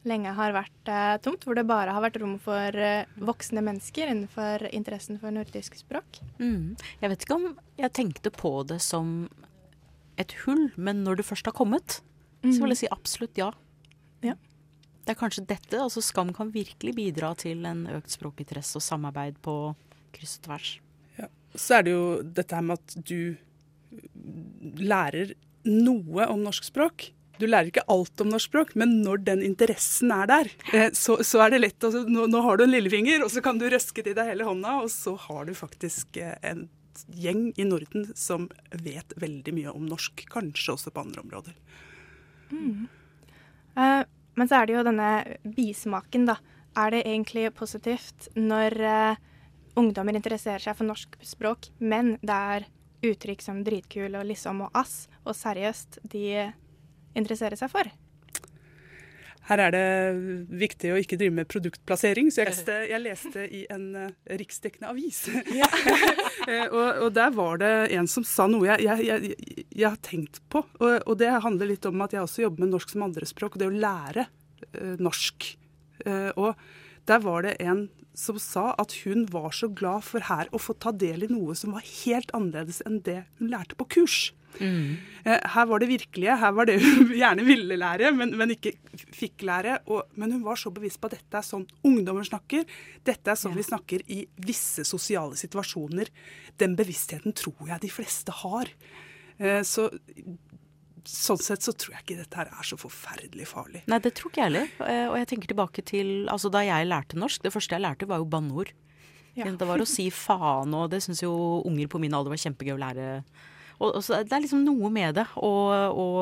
lenge 0.08 0.34
har 0.38 0.54
vært 0.56 0.90
eh, 0.90 1.16
tomt, 1.24 1.46
hvor 1.46 1.58
det 1.58 1.68
bare 1.70 1.94
har 1.94 2.04
vært 2.04 2.20
rom 2.22 2.38
for 2.42 2.78
eh, 2.78 3.10
voksne 3.22 3.64
mennesker 3.66 4.10
innenfor 4.10 4.68
interessen 4.72 5.20
for 5.22 5.34
nordisk 5.36 5.78
språk? 5.80 6.22
Mm. 6.42 6.78
Jeg 7.04 7.14
vet 7.14 7.26
ikke 7.26 7.38
om 7.38 7.50
jeg 7.80 7.94
tenkte 7.98 8.34
på 8.34 8.54
det 8.70 8.82
som 8.84 9.30
et 10.22 10.34
hull, 10.44 10.70
men 10.76 11.04
når 11.06 11.22
det 11.22 11.28
først 11.30 11.50
har 11.50 11.58
kommet, 11.58 12.02
så 12.42 12.58
vil 12.58 12.74
jeg 12.74 12.84
si 12.84 12.90
absolutt 12.94 13.38
ja. 13.38 13.52
Ja. 14.26 14.34
Det 15.06 15.14
er 15.14 15.18
kanskje 15.20 15.46
dette. 15.46 15.78
altså 15.78 16.02
Skam 16.02 16.32
kan 16.34 16.50
virkelig 16.54 16.94
bidra 16.98 17.34
til 17.38 17.66
en 17.70 17.86
økt 17.94 18.14
språkinteresse 18.14 18.80
og 18.80 18.86
samarbeid 18.86 19.38
på 19.46 19.56
kryss 20.14 20.40
og 20.40 20.48
tvers. 20.48 20.72
Så 21.58 21.78
er 21.78 21.86
det 21.86 21.94
jo 21.94 22.04
dette 22.24 22.56
her 22.56 22.64
med 22.64 22.80
at 22.80 22.94
du 23.04 23.36
lærer 24.80 25.34
noe 25.68 26.28
om 26.32 26.46
norsk 26.46 26.70
språk. 26.70 27.10
Du 27.42 27.48
lærer 27.50 27.72
ikke 27.72 27.88
alt 27.92 28.22
om 28.24 28.30
norsk 28.32 28.52
språk, 28.52 28.76
men 28.80 29.00
når 29.06 29.24
den 29.28 29.42
interessen 29.46 30.14
er 30.14 30.30
der, 30.30 30.52
eh, 30.74 30.92
så, 30.98 31.18
så 31.26 31.46
er 31.46 31.56
det 31.56 31.64
lett. 31.64 31.80
Altså, 31.82 32.04
nå, 32.06 32.28
nå 32.30 32.44
har 32.46 32.60
du 32.60 32.68
en 32.68 32.76
lillefinger, 32.76 33.26
og 33.26 33.34
så 33.34 33.44
kan 33.44 33.60
du 33.62 33.68
røske 33.72 34.06
til 34.06 34.16
deg 34.18 34.32
hele 34.34 34.48
hånda, 34.48 34.78
og 34.86 34.92
så 34.94 35.16
har 35.28 35.50
du 35.50 35.56
faktisk 35.58 36.22
eh, 36.22 36.38
en 36.46 36.68
gjeng 37.18 37.50
i 37.58 37.66
Norden 37.66 38.12
som 38.16 38.48
vet 38.72 39.16
veldig 39.20 39.54
mye 39.58 39.74
om 39.74 39.88
norsk, 39.90 40.26
kanskje 40.32 40.76
også 40.76 40.94
på 40.94 41.04
andre 41.04 41.26
områder. 41.26 41.58
Eh, 42.52 44.04
men 44.36 44.48
så 44.48 44.62
er 44.62 44.68
det 44.68 44.78
jo 44.78 44.86
denne 44.88 45.12
bismaken, 45.58 46.28
da. 46.30 46.38
Er 46.80 46.94
det 46.94 47.02
egentlig 47.04 47.50
positivt 47.52 48.30
når 48.40 48.76
uh, 48.80 49.18
ungdommer 49.76 50.16
interesserer 50.16 50.64
seg 50.64 50.78
for 50.78 50.88
norsk 50.88 51.18
språk, 51.26 51.68
men 51.84 52.14
det 52.24 52.38
er 52.56 52.68
uttrykk 53.12 53.44
som 53.44 53.60
dritkul 53.66 54.16
og 54.16 54.30
liksom 54.30 54.64
og 54.68 54.78
ass 54.78 55.10
og 55.26 55.36
seriøst 55.36 56.00
de 56.14 56.52
interesserer 57.18 57.60
seg 57.60 57.72
for? 57.74 57.90
Her 59.50 59.60
er 59.66 59.74
det 59.74 59.88
viktig 60.62 60.92
å 60.94 61.00
ikke 61.02 61.18
drive 61.20 61.34
med 61.42 61.50
produktplassering, 61.50 62.30
så 62.32 62.44
jeg 62.44 62.52
leste, 62.52 62.76
jeg 62.88 63.04
leste 63.04 63.46
i 63.52 63.62
en 63.74 63.88
eh, 64.00 64.12
riksdekkende 64.42 64.92
avis. 64.94 65.26
Eh, 66.50 66.72
og, 66.74 67.04
og 67.06 67.12
der 67.14 67.30
var 67.36 67.60
det 67.62 67.70
en 67.94 68.08
som 68.10 68.24
sa 68.26 68.48
noe 68.50 68.66
jeg, 68.66 68.82
jeg, 68.82 69.04
jeg, 69.06 69.66
jeg 69.78 69.86
har 69.86 70.00
tenkt 70.02 70.40
på. 70.50 70.64
Og, 70.82 70.96
og 71.06 71.20
det 71.20 71.30
handler 71.44 71.70
litt 71.70 71.86
om 71.86 72.02
at 72.02 72.16
jeg 72.16 72.24
også 72.24 72.42
jobber 72.42 72.64
med 72.64 72.72
norsk 72.74 72.96
som 72.96 73.04
andrespråk, 73.06 73.54
og 73.54 73.62
det 73.62 73.68
å 73.70 73.82
lære 73.84 74.26
uh, 74.26 74.96
norsk. 74.98 75.52
Uh, 76.02 76.32
og 76.34 76.64
der 77.06 77.22
var 77.22 77.46
det 77.46 77.54
en 77.62 77.84
som 78.18 78.40
sa 78.42 78.72
at 78.82 78.96
hun 79.04 79.28
var 79.30 79.54
så 79.54 79.70
glad 79.70 80.02
for 80.08 80.26
her 80.32 80.50
å 80.50 80.60
få 80.60 80.74
ta 80.82 80.96
del 80.98 81.28
i 81.28 81.30
noe 81.30 81.54
som 81.58 81.78
var 81.78 81.86
helt 81.86 82.34
annerledes 82.38 82.82
enn 82.90 83.04
det 83.06 83.22
hun 83.38 83.54
lærte 83.54 83.78
på 83.78 83.88
kurs. 84.00 84.32
Eh, 84.60 85.38
Her 85.54 85.66
var 85.70 85.80
det 85.80 85.88
virkelige, 85.90 86.36
her 86.42 86.52
var 86.58 86.66
det 86.66 86.80
hun 86.82 87.12
gjerne 87.22 87.46
ville 87.46 87.78
lære, 87.78 88.12
men, 88.18 88.34
men 88.38 88.52
ikke 88.56 88.74
fikk 89.16 89.46
lære. 89.48 89.80
Og, 89.88 90.04
men 90.18 90.32
hun 90.36 90.44
var 90.44 90.56
så 90.60 90.72
bevisst 90.74 91.00
på 91.02 91.08
at 91.12 91.18
dette 91.20 91.38
er 91.40 91.46
sånn 91.48 91.68
ungdommer 91.88 92.26
snakker. 92.28 92.66
Dette 93.08 93.32
er 93.32 93.40
sånn 93.40 93.56
vi 93.56 93.64
snakker 93.68 94.04
i 94.12 94.24
visse 94.48 94.84
sosiale 94.88 95.38
situasjoner. 95.40 96.10
Den 96.58 96.76
bevisstheten 96.80 97.34
tror 97.38 97.70
jeg 97.70 97.82
de 97.86 97.94
fleste 97.94 98.32
har. 98.44 98.70
Eh, 99.40 99.62
Så 99.64 99.88
sånn 101.02 101.40
sett 101.42 101.64
så 101.66 101.74
tror 101.74 101.96
jeg 101.96 102.04
ikke 102.06 102.20
dette 102.20 102.38
her 102.38 102.50
er 102.54 102.68
så 102.68 102.78
forferdelig 102.78 103.48
farlig. 103.50 103.82
Nei, 103.90 103.98
det 104.04 104.12
tror 104.18 104.30
ikke 104.30 104.44
jeg 104.44 104.50
heller. 104.52 104.68
Eh, 104.86 105.08
Og 105.10 105.16
jeg 105.18 105.30
tenker 105.32 105.50
tilbake 105.50 105.82
til 105.90 106.12
altså 106.30 106.52
da 106.54 106.62
jeg 106.68 106.86
lærte 106.90 107.18
norsk. 107.18 107.42
Det 107.42 107.54
første 107.54 107.74
jeg 107.78 107.82
lærte, 107.82 108.06
var 108.10 108.22
jo 108.22 108.28
banneord. 108.30 108.70
Ja. 109.34 109.46
Det 109.48 109.66
var 109.66 109.80
å 109.82 109.88
si 109.88 110.10
faen, 110.12 110.74
og 110.76 110.90
det 110.92 111.00
syns 111.06 111.22
jo 111.24 111.32
unger 111.66 111.88
på 111.88 112.00
min 112.04 112.14
alder 112.14 112.34
var 112.34 112.42
kjempegøy 112.44 112.74
å 112.76 112.82
lære. 112.84 113.06
Og, 113.82 113.98
og 113.98 114.06
så 114.06 114.22
det 114.22 114.36
er 114.38 114.44
liksom 114.46 114.64
noe 114.66 114.92
med 114.94 115.18
det. 115.18 115.28
Og, 115.42 115.98
og, 115.98 116.20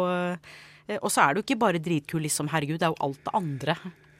eh, 0.88 0.98
og 1.00 1.10
så 1.12 1.26
er 1.26 1.34
det 1.34 1.42
jo 1.42 1.48
ikke 1.48 1.64
bare 1.66 1.84
dritkul, 1.84 2.24
liksom. 2.26 2.52
Herregud, 2.54 2.80
det 2.80 2.88
er 2.88 2.94
jo 2.96 3.04
alt 3.10 3.24
det 3.26 3.36
andre 3.42 3.76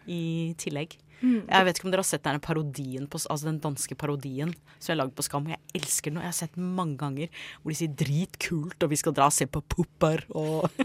i 0.10 0.24
tillegg. 0.60 0.98
Jeg 1.22 1.68
vet 1.68 1.80
ikke 1.80 1.90
om 1.90 1.94
dere 1.94 2.04
har 2.06 2.10
sett 2.10 2.26
den 2.26 2.42
parodien 2.44 3.08
på, 3.10 3.20
altså 3.20 3.50
den 3.50 3.60
danske 3.64 3.96
parodien 4.00 4.54
som 4.78 4.92
jeg 4.92 4.96
har 4.96 5.02
lagd 5.04 5.16
på 5.18 5.26
Skam. 5.26 5.50
Jeg 5.52 5.60
elsker 5.76 6.12
den, 6.12 6.22
og 6.22 6.26
jeg 6.26 6.32
har 6.32 6.40
sett 6.40 6.56
den 6.56 6.70
mange 6.78 6.98
ganger. 7.00 7.32
Hvor 7.62 7.74
de 7.74 7.80
sier 7.80 7.94
'dritkult', 7.94 8.84
og 8.84 8.90
'vi 8.90 9.00
skal 9.00 9.16
dra 9.16 9.28
og 9.28 9.36
se 9.36 9.46
på 9.46 9.62
pupper' 9.62 10.26
og 10.36 10.70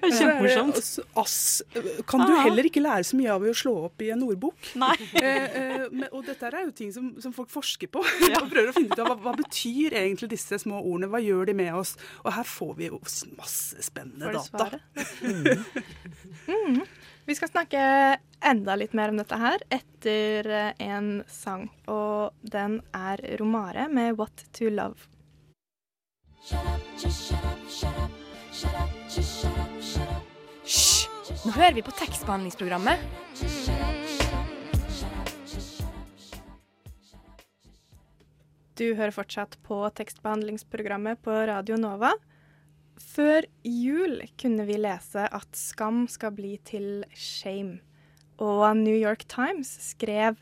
Det 0.00 0.08
er 0.08 0.14
Kjempemorsomt. 0.16 0.78
Også 0.78 1.02
Ass 1.18 1.62
kan 2.08 2.22
du 2.24 2.32
heller 2.40 2.68
ikke 2.68 2.80
lære 2.80 3.04
så 3.04 3.18
mye 3.18 3.32
av 3.34 3.44
å 3.44 3.54
slå 3.56 3.74
opp 3.88 4.04
i 4.04 4.10
en 4.14 4.22
ordbok. 4.24 4.70
Nei. 4.82 4.94
Eh, 5.20 5.58
eh, 5.60 6.06
og 6.12 6.22
dette 6.26 6.48
er 6.48 6.62
jo 6.64 6.72
ting 6.76 6.92
som, 6.94 7.10
som 7.22 7.34
folk 7.36 7.50
forsker 7.52 7.90
på. 7.92 8.02
og 8.42 8.48
prøver 8.52 8.70
å 8.72 8.76
finne 8.76 8.94
ut 8.94 9.02
av 9.02 9.10
hva, 9.10 9.18
hva 9.26 9.34
betyr 9.38 9.98
egentlig 10.00 10.30
disse 10.34 10.60
små 10.62 10.80
ordene. 10.80 11.10
Hva 11.12 11.22
gjør 11.24 11.50
de 11.50 11.58
med 11.58 11.74
oss? 11.78 11.96
Og 12.24 12.32
her 12.38 12.48
får 12.48 12.72
vi 12.78 12.90
jo 12.90 13.02
masse 13.36 13.84
spennende 13.84 14.32
data. 14.32 14.46
svaret? 14.48 14.82
Mm. 16.48 16.82
Vi 17.28 17.34
skal 17.34 17.48
snakke 17.50 17.80
enda 18.40 18.74
litt 18.80 18.94
mer 18.96 19.10
om 19.12 19.18
dette 19.20 19.36
her 19.36 19.60
etter 19.68 20.46
eh, 20.48 20.78
en 20.80 21.08
sang, 21.28 21.66
og 21.84 22.32
den 22.40 22.78
er 22.96 23.20
Romare 23.36 23.84
med 23.92 24.16
'What 24.16 24.46
to 24.56 24.70
Love'. 24.72 25.04
Hysj! 30.64 31.04
Nå 31.44 31.52
hører 31.52 31.76
vi 31.76 31.84
på 31.84 31.92
tekstbehandlingsprogrammet. 32.00 33.04
Du 38.80 38.86
hører 38.94 39.12
fortsatt 39.12 39.60
på 39.68 39.82
tekstbehandlingsprogrammet 40.00 41.20
på 41.20 41.36
Radio 41.52 41.76
Nova. 41.76 42.14
Før 42.98 43.46
jul 43.62 44.20
kunne 44.40 44.66
vi 44.66 44.78
lese 44.78 45.26
at 45.34 45.48
skam 45.56 46.06
skal 46.10 46.34
bli 46.34 46.56
til 46.66 47.04
shame. 47.14 47.78
Og 48.38 48.76
New 48.76 48.94
York 48.94 49.24
Times 49.30 49.70
skrev 49.82 50.38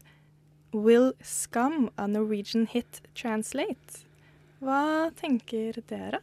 Will 0.75 1.13
Scum, 1.23 1.91
a 1.97 2.07
Norwegian 2.07 2.67
hit, 2.69 3.01
translate? 3.17 4.05
Hva 4.61 5.09
tenker 5.17 5.79
dere? 5.89 6.21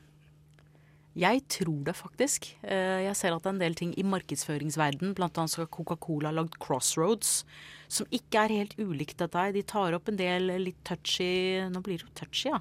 Jeg 1.14 1.44
tror 1.46 1.84
det 1.86 1.94
faktisk. 1.94 2.48
Eh, 2.66 3.04
Jeg 3.06 3.16
ser 3.16 3.36
at 3.36 3.44
det 3.44 3.50
er 3.52 3.54
en 3.54 3.62
del 3.62 3.76
ting 3.78 3.92
i 4.00 4.04
markedsføringsverden, 4.04 5.14
blant 5.14 5.38
annet 5.38 5.52
så 5.54 5.62
har 5.62 5.68
Coca-Cola 5.70 6.32
lagd 6.34 6.58
Crossroads, 6.58 7.44
som 7.88 8.08
ikke 8.10 8.42
er 8.42 8.54
helt 8.56 8.74
ulikt 8.82 9.20
dette. 9.22 9.38
her. 9.38 9.52
De 9.54 9.62
tar 9.62 9.94
opp 9.94 10.10
en 10.10 10.18
del 10.18 10.50
litt 10.58 10.80
touchy 10.84 11.62
Nå 11.70 11.84
blir 11.86 12.00
det 12.02 12.08
jo 12.08 12.14
touchy, 12.18 12.50
ja. 12.50 12.60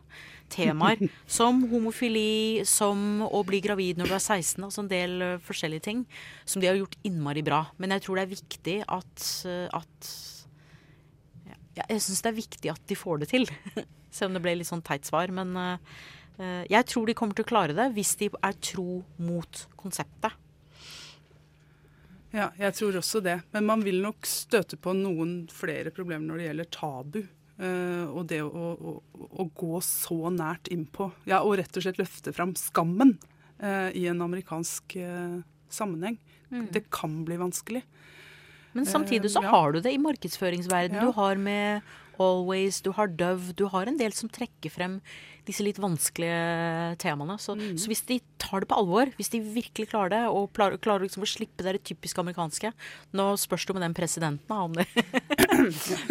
Temaer. 0.52 1.00
som 1.26 1.62
homofili, 1.70 2.60
som 2.68 3.22
å 3.24 3.40
bli 3.48 3.62
gravid 3.64 3.96
når 3.96 4.12
du 4.12 4.14
er 4.18 4.20
16, 4.20 4.60
altså 4.68 4.84
en 4.84 4.92
del 4.92 5.22
eh, 5.22 5.38
forskjellige 5.40 5.86
ting. 5.88 6.04
Som 6.44 6.60
de 6.60 6.68
har 6.68 6.76
gjort 6.76 6.98
innmari 7.08 7.40
bra. 7.42 7.62
Men 7.78 7.96
jeg 7.96 8.04
tror 8.04 8.20
det 8.20 8.26
er 8.26 8.34
viktig 8.36 8.76
at, 8.86 9.26
eh, 9.48 9.68
at 9.72 10.12
ja, 11.48 11.86
Jeg 11.88 12.04
syns 12.04 12.20
det 12.20 12.28
er 12.34 12.40
viktig 12.42 12.70
at 12.74 12.84
de 12.86 12.94
får 13.00 13.24
det 13.24 13.32
til. 13.32 13.48
Selv 14.12 14.28
om 14.28 14.36
det 14.36 14.42
ble 14.44 14.58
litt 14.60 14.68
sånn 14.68 14.84
teit 14.84 15.08
svar. 15.08 15.32
Men 15.32 15.56
jeg 16.40 16.86
tror 16.88 17.06
de 17.06 17.14
kommer 17.14 17.36
til 17.36 17.44
å 17.44 17.48
klare 17.50 17.74
det 17.76 17.84
hvis 17.94 18.14
de 18.18 18.30
er 18.32 18.56
tro 18.64 19.02
mot 19.22 19.60
konseptet. 19.78 20.32
Ja, 22.32 22.48
jeg 22.56 22.72
tror 22.78 22.96
også 23.02 23.20
det. 23.24 23.36
Men 23.52 23.68
man 23.68 23.84
vil 23.84 24.00
nok 24.02 24.24
støte 24.28 24.78
på 24.80 24.94
noen 24.96 25.42
flere 25.52 25.92
problemer 25.92 26.24
når 26.26 26.40
det 26.40 26.48
gjelder 26.48 26.70
tabu. 26.72 27.22
Uh, 27.62 28.08
og 28.16 28.24
det 28.30 28.40
å, 28.42 28.48
å, 28.72 28.92
å 29.12 29.44
gå 29.54 29.76
så 29.84 30.32
nært 30.32 30.70
innpå, 30.72 31.10
ja, 31.28 31.42
og 31.44 31.58
rett 31.60 31.76
og 31.76 31.84
slett 31.84 32.00
løfte 32.00 32.32
fram 32.34 32.56
skammen 32.58 33.12
uh, 33.60 33.92
i 33.94 34.06
en 34.10 34.24
amerikansk 34.24 34.96
uh, 34.98 35.36
sammenheng. 35.70 36.16
Det 36.72 36.86
kan 36.92 37.22
bli 37.28 37.38
vanskelig. 37.40 37.84
Men 38.72 38.88
samtidig 38.88 39.30
så 39.32 39.40
Eh, 39.40 39.44
ja. 39.44 39.50
har 39.50 39.72
du 39.72 39.80
det 39.84 39.92
i 39.92 40.00
markedsføringsverdenen. 40.00 41.00
Ja. 41.00 41.06
Du 41.06 41.16
har 41.16 41.36
med 41.36 41.82
Always, 42.20 42.80
du 42.84 42.90
har 42.92 43.08
Dove, 43.08 43.52
du 43.56 43.66
har 43.72 43.86
en 43.88 43.96
del 43.96 44.12
som 44.12 44.28
trekker 44.28 44.70
frem 44.70 44.98
disse 45.48 45.64
litt 45.66 45.78
vanskelige 45.82 46.96
temaene. 47.02 47.34
Så, 47.40 47.56
Mm. 47.56 47.76
så 47.78 47.88
hvis 47.90 48.04
de 48.06 48.20
tar 48.38 48.60
det 48.62 48.68
på 48.70 48.76
alvor, 48.78 49.10
hvis 49.18 49.30
de 49.32 49.40
virkelig 49.40 49.88
klarer 49.90 50.10
det, 50.10 50.20
og 50.30 50.52
klarer, 50.54 50.78
klarer 50.78 51.02
liksom 51.06 51.24
å 51.24 51.26
slippe 51.26 51.64
det 51.66 51.82
typisk 51.82 52.18
amerikanske 52.22 52.70
Nå 53.18 53.26
spørs 53.40 53.66
det 53.66 53.74
med 53.74 53.82
den 53.82 53.94
presidenten, 53.94 54.46
da, 54.46 54.60
om 54.62 54.72
det 54.72 54.86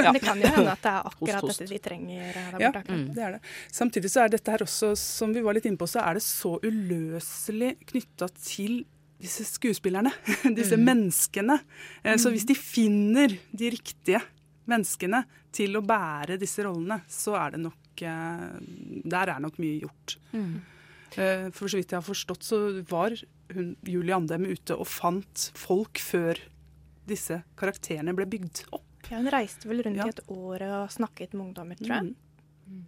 ja. 0.04 0.12
det 0.12 0.22
kan 0.24 0.40
jo 0.42 0.48
hende 0.52 0.72
at 0.74 0.82
det 0.84 0.92
er 0.92 1.08
akkurat 1.08 1.42
Host, 1.42 1.48
host. 1.48 1.60
dette 1.64 1.74
de 1.74 1.80
trenger 1.80 2.34
der 2.34 2.52
borte. 2.52 2.84
Ja, 2.88 2.96
mm. 2.96 3.06
det 3.16 3.24
er 3.24 3.32
det. 3.38 3.42
Samtidig 3.72 4.12
så 4.12 4.26
er 4.26 4.34
dette 4.36 4.52
her 4.52 4.66
også, 4.66 4.92
som 5.00 5.34
vi 5.34 5.42
var 5.46 5.56
litt 5.58 5.66
inne 5.70 5.80
på, 5.80 5.88
så 5.90 6.04
er 6.04 6.20
det 6.20 6.24
så 6.26 6.58
uløselig 6.64 7.76
knytta 7.92 8.28
til 8.42 8.84
disse 9.22 9.46
skuespillerne. 9.46 10.12
disse 10.58 10.78
menneskene. 10.82 11.60
Eh, 12.04 12.18
Så 12.18 12.32
hvis 12.34 12.46
de 12.50 12.56
finner 12.58 13.36
de 13.54 13.70
riktige 13.76 14.22
menneskene 14.70 15.24
til 15.56 15.78
å 15.80 15.84
bære 15.86 16.38
disse 16.42 16.66
rollene, 16.66 17.02
så 17.10 17.36
er 17.40 17.56
det 17.56 17.64
nok 17.66 18.04
eh, 18.06 18.46
Der 19.16 19.34
er 19.34 19.42
nok 19.44 19.58
mye 19.62 19.82
gjort. 19.82 20.18
Mm. 20.36 20.62
For 21.12 21.68
så 21.68 21.76
vidt 21.76 21.92
jeg 21.92 22.00
har 22.00 22.06
forstått, 22.08 22.46
så 22.48 22.58
var 22.88 23.12
hun, 23.52 23.74
Julie 23.84 24.16
Andem 24.16 24.46
ute 24.48 24.78
og 24.80 24.88
fant 24.88 25.50
folk 25.60 26.00
før 26.00 26.40
disse 27.10 27.42
karakterene 27.60 28.14
ble 28.16 28.30
bygd 28.32 28.62
opp. 28.72 28.88
Ja, 29.10 29.18
hun 29.20 29.28
reiste 29.34 29.68
vel 29.68 29.84
rundt 29.84 30.00
Ja. 30.00 30.06
i 30.08 30.14
et 30.14 30.22
år 30.32 30.64
og 30.70 30.94
snakket 30.94 31.34
med 31.36 31.50
ungdommer, 31.50 31.76
tror 31.76 31.92
jeg. 31.98 32.14
Mm. 32.14 32.86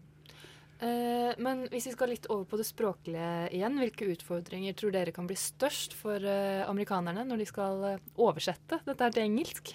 Eh, 0.83 1.33
men 1.43 1.65
hvis 1.71 1.87
vi 1.87 1.93
skal 1.95 2.11
litt 2.11 2.25
over 2.31 2.45
på 2.49 2.57
det 2.59 2.65
språklige 2.67 3.27
igjen, 3.55 3.77
hvilke 3.79 4.07
utfordringer 4.11 4.75
tror 4.75 4.91
dere 4.95 5.13
kan 5.15 5.27
bli 5.29 5.35
størst 5.39 5.95
for 5.99 6.23
eh, 6.23 6.63
amerikanerne 6.67 7.23
når 7.27 7.43
de 7.43 7.47
skal 7.47 7.83
eh, 7.91 8.01
oversette 8.19 8.81
dette 8.87 9.11
til 9.15 9.23
engelsk? 9.27 9.73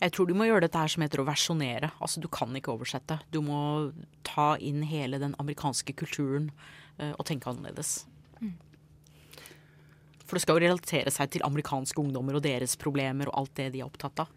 Jeg 0.00 0.14
tror 0.14 0.28
du 0.28 0.34
må 0.38 0.46
gjøre 0.48 0.66
dette 0.66 0.80
her 0.80 0.92
som 0.92 1.04
heter 1.04 1.22
å 1.22 1.26
versjonere. 1.26 1.90
Altså, 1.98 2.22
du 2.22 2.28
kan 2.32 2.54
ikke 2.54 2.72
oversette. 2.74 3.18
Du 3.34 3.40
må 3.44 3.90
ta 4.26 4.54
inn 4.62 4.84
hele 4.86 5.20
den 5.22 5.34
amerikanske 5.42 5.96
kulturen 5.98 6.50
uh, 7.00 7.12
og 7.12 7.24
tenke 7.28 7.50
annerledes. 7.50 8.04
For 10.24 10.38
det 10.38 10.44
skal 10.46 10.56
jo 10.56 10.64
relatere 10.64 11.12
seg 11.12 11.34
til 11.34 11.44
amerikanske 11.44 12.00
ungdommer 12.00 12.38
og 12.38 12.46
deres 12.46 12.78
problemer 12.80 13.28
og 13.28 13.42
alt 13.42 13.58
det 13.58 13.66
de 13.74 13.82
er 13.82 13.88
opptatt 13.90 14.24
av. 14.24 14.30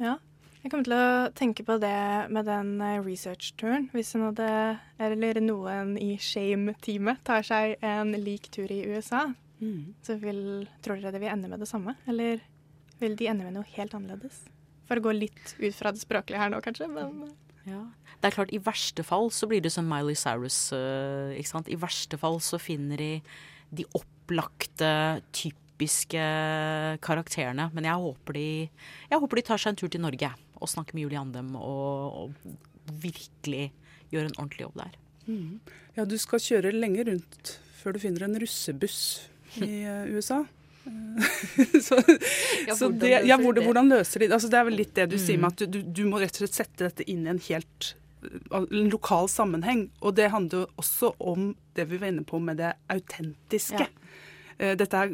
Ja. 0.00 0.14
Jeg 0.62 0.72
kommer 0.72 0.86
til 0.86 0.94
å 0.96 1.28
tenke 1.36 1.64
på 1.64 1.76
det 1.80 1.98
med 2.32 2.48
den 2.48 2.72
researchturen 2.80 3.04
research-turen. 3.04 3.90
Hvis 3.92 4.14
hadde, 4.16 4.48
eller 5.00 5.40
noen 5.44 5.92
i 6.00 6.14
Shame-teamet 6.20 7.20
tar 7.28 7.44
seg 7.44 7.76
en 7.84 8.16
lik 8.16 8.48
tur 8.52 8.72
i 8.72 8.80
USA, 8.88 9.26
Mm. 9.60 9.94
så 10.02 10.16
vil, 10.16 10.68
tror 10.80 10.96
dere 10.96 11.12
det 11.12 11.20
vil 11.20 11.32
ende 11.32 11.48
med 11.52 11.60
det 11.60 11.68
samme? 11.68 11.94
Eller 12.08 12.40
vil 13.00 13.16
de 13.16 13.28
ende 13.28 13.44
med 13.44 13.58
noe 13.58 13.68
helt 13.76 13.94
annerledes? 13.96 14.42
For 14.90 14.98
å 14.98 15.04
gå 15.06 15.14
litt 15.14 15.54
ut 15.60 15.76
fra 15.76 15.94
det 15.94 16.02
språklige 16.02 16.42
her 16.42 16.52
nå, 16.52 16.60
kanskje. 16.64 16.90
Men 16.90 17.30
Ja. 17.68 17.84
Det 18.20 18.28
er 18.28 18.34
klart, 18.34 18.50
i 18.52 18.60
verste 18.60 19.04
fall 19.06 19.30
så 19.32 19.46
blir 19.48 19.62
det 19.64 19.70
som 19.72 19.86
Miley 19.88 20.18
Cyrus. 20.18 20.72
uh, 20.76 21.32
ikke 21.32 21.52
sant? 21.54 21.70
I 21.72 21.78
verste 21.80 22.18
fall 22.20 22.40
så 22.44 22.58
finner 22.60 23.00
de 23.00 23.12
de 23.70 23.86
opplagte, 23.94 25.22
typiske 25.30 26.24
karakterene. 27.04 27.68
Men 27.74 27.86
jeg 27.86 28.04
håper 28.04 28.36
de, 28.36 28.48
jeg 29.12 29.22
håper 29.22 29.40
de 29.40 29.46
tar 29.46 29.62
seg 29.62 29.72
en 29.72 29.80
tur 29.80 29.92
til 29.92 30.02
Norge 30.02 30.32
og 30.60 30.68
snakker 30.68 30.96
med 30.96 31.06
Julie 31.06 31.20
Andem 31.20 31.54
og, 31.56 32.26
og 32.26 32.96
virkelig 33.00 33.70
gjør 34.10 34.26
en 34.26 34.36
ordentlig 34.36 34.66
jobb 34.66 34.80
der. 34.82 34.98
Ja, 35.96 36.04
du 36.08 36.16
skal 36.18 36.42
kjøre 36.42 36.74
lenge 36.74 37.04
rundt 37.06 37.54
før 37.80 37.94
du 37.94 38.02
finner 38.02 38.26
en 38.26 38.38
russebuss 38.42 38.98
i 39.62 39.84
eh, 39.86 40.10
USA. 40.10 40.42
Så 41.86 41.98
Ja, 42.66 42.74
så 42.76 42.88
det, 42.88 43.10
ja, 43.28 43.36
hvordan, 43.38 43.64
hvordan 43.66 43.88
løser 43.92 44.20
de 44.22 44.28
det? 44.28 44.34
Altså, 44.36 44.48
det 44.52 44.58
er 44.60 44.66
vel 44.68 44.78
litt 44.80 44.94
det 44.96 45.08
du 45.12 45.18
sier 45.20 45.36
Mm. 45.38 45.42
med 45.44 45.52
at 45.62 45.70
du, 45.72 45.80
du, 45.82 46.02
må 46.08 46.20
rett 46.22 46.36
og 46.36 46.44
slett 46.46 46.56
sette 46.62 46.88
dette 46.88 47.06
inn 47.10 47.26
i 47.26 47.30
en 47.34 47.40
helt 47.48 47.90
eh, 48.24 48.56
en 48.56 48.90
lokal 48.92 49.28
sammenheng. 49.32 49.88
Og 50.00 50.14
det 50.16 50.30
handler 50.32 50.64
jo 50.64 50.70
også 50.80 51.12
om 51.20 51.50
det 51.76 51.86
vi 51.90 51.98
var 52.00 52.08
inne 52.12 52.24
på 52.28 52.40
med 52.42 52.56
det 52.62 52.72
autentiske. 52.92 53.84
Ja. 53.86 53.90
Eh, 54.60 54.74
Dette 54.76 54.96
er, 55.04 55.12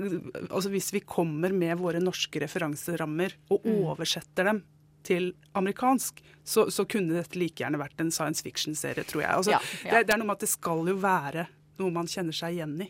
altså 0.50 0.70
hvis 0.72 0.92
vi 0.94 1.00
kommer 1.06 1.52
med 1.54 1.78
våre 1.82 2.00
norske 2.02 2.40
referanserammer 2.42 3.34
og 3.50 3.62
Mm. 3.66 3.82
oversetter 3.90 4.44
dem 4.52 4.62
til 5.06 5.32
amerikansk, 5.54 6.18
så, 6.44 6.64
så 6.70 6.82
kunne 6.86 7.14
dette 7.14 7.38
like 7.38 7.62
gjerne 7.62 7.78
vært 7.78 8.00
en 8.02 8.10
science 8.10 8.42
fiction-serie, 8.42 9.04
tror 9.06 9.22
jeg. 9.22 9.30
Altså, 9.30 9.50
ja. 9.54 9.60
Det, 9.84 10.06
det 10.08 10.14
er 10.14 10.18
noe 10.18 10.26
med 10.32 10.34
at 10.40 10.46
det 10.46 10.50
skal 10.50 10.82
jo 10.90 10.96
være 10.98 11.46
noe 11.78 11.90
man 11.94 12.06
kjenner 12.10 12.34
seg 12.34 12.56
igjen 12.56 12.74
i, 12.82 12.88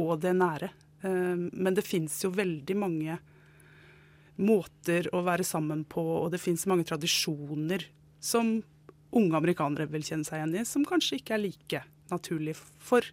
og 0.00 0.20
det 0.22 0.32
nære. 0.36 0.70
Eh, 1.04 1.36
Men 1.52 1.74
det 1.76 1.84
fins 1.86 2.22
jo 2.24 2.32
veldig 2.34 2.76
mange 2.80 3.18
måter 4.40 5.06
å 5.14 5.22
være 5.22 5.44
sammen 5.46 5.84
på, 5.86 6.02
og 6.02 6.32
det 6.32 6.40
fins 6.42 6.66
mange 6.66 6.86
tradisjoner 6.88 7.84
som 8.18 8.56
unge 9.14 9.36
amerikanere 9.38 9.86
vil 9.92 10.02
kjenne 10.02 10.26
seg 10.26 10.40
igjen 10.40 10.56
i, 10.58 10.64
som 10.66 10.86
kanskje 10.88 11.20
ikke 11.20 11.36
er 11.36 11.44
like 11.44 11.82
naturlig 12.10 12.56
for 12.58 13.06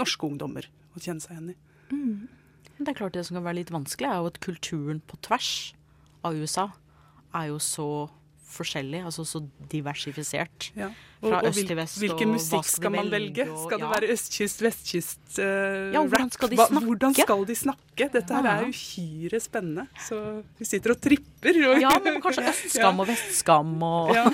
norske 0.00 0.24
ungdommer 0.24 0.64
å 0.96 1.02
kjenne 1.02 1.20
seg 1.20 1.34
igjen 1.36 1.50
i. 1.52 1.56
Men 1.92 2.86
det 2.86 2.94
er 2.94 2.98
klart 3.02 3.12
det 3.18 3.26
som 3.28 3.36
kan 3.36 3.44
være 3.44 3.58
litt 3.60 3.74
vanskelig, 3.74 4.08
er 4.08 4.22
jo 4.22 4.30
at 4.32 4.40
kulturen 4.40 5.02
på 5.04 5.18
tvers 5.20 5.50
av 6.24 6.38
USA 6.40 6.70
er 7.36 7.50
jo 7.50 7.58
så 7.60 7.88
forskjellig, 8.52 9.00
altså 9.08 9.24
så 9.26 9.40
diversifisert. 9.72 10.70
Ja. 10.76 10.88
Fra 11.22 11.38
og 11.38 11.46
øst 11.52 11.66
til 11.68 11.76
vest, 11.78 11.98
Hvilken 12.02 12.32
og 12.32 12.34
musikk 12.34 12.64
skal 12.66 12.76
skal 12.82 12.90
man 12.96 13.10
velge, 13.12 13.44
og- 13.48 13.60
Skal 13.68 13.78
det 13.78 13.86
ja. 13.86 13.90
være 13.92 14.08
østkyst, 14.14 14.62
vestkyst, 14.66 15.38
uh, 15.38 15.92
Ja, 15.94 16.00
og 16.00 16.08
hvordan 16.10 16.30
skal 16.34 16.48
de 16.50 16.56
Hva- 16.56 16.66
snakke? 16.68 16.86
Hvordan 16.90 17.14
skal 17.14 17.44
de 17.46 17.54
snakke? 17.54 18.08
Dette 18.12 18.34
her 18.34 18.48
er 18.52 18.64
uhyre 18.66 19.40
spennende. 19.40 19.86
Så 20.08 20.42
vi 20.58 20.64
sitter 20.64 20.90
og 20.96 21.00
tripper. 21.00 21.54
Og, 21.70 21.80
Ja, 21.80 21.92
men 22.02 22.20
kanskje 22.20 22.46
østskam 22.52 23.00
og 23.00 23.06
vestskam 23.06 23.82
og 23.82 24.14
Ja. 24.14 24.24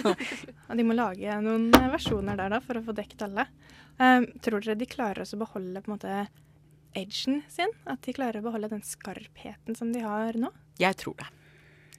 ja, 0.69 0.75
de 0.75 0.83
må 0.85 0.95
lage 0.97 1.41
noen 1.43 1.69
eh, 1.75 1.89
versjoner 1.93 2.37
der 2.37 2.49
da, 2.57 2.61
for 2.61 2.75
å 2.81 2.85
få 2.85 2.95
dekket 2.95 3.23
alle. 3.29 3.47
Um, 4.01 4.27
tror 4.41 4.61
dere 4.63 4.79
de 4.79 4.87
klarer 4.87 5.23
å 5.27 5.39
beholde 5.39 5.83
på 5.83 5.91
en 5.91 5.99
måte 5.99 6.29
edgen 6.97 7.43
sin? 7.51 7.69
At 7.87 8.01
de 8.03 8.13
klarer 8.15 8.41
å 8.41 8.45
beholde 8.49 8.71
den 8.71 8.83
skarpheten 8.83 9.77
som 9.77 9.93
de 9.93 10.01
har 10.01 10.33
nå? 10.39 10.51
Jeg 10.79 10.97
tror 10.97 11.17
det. 11.19 11.27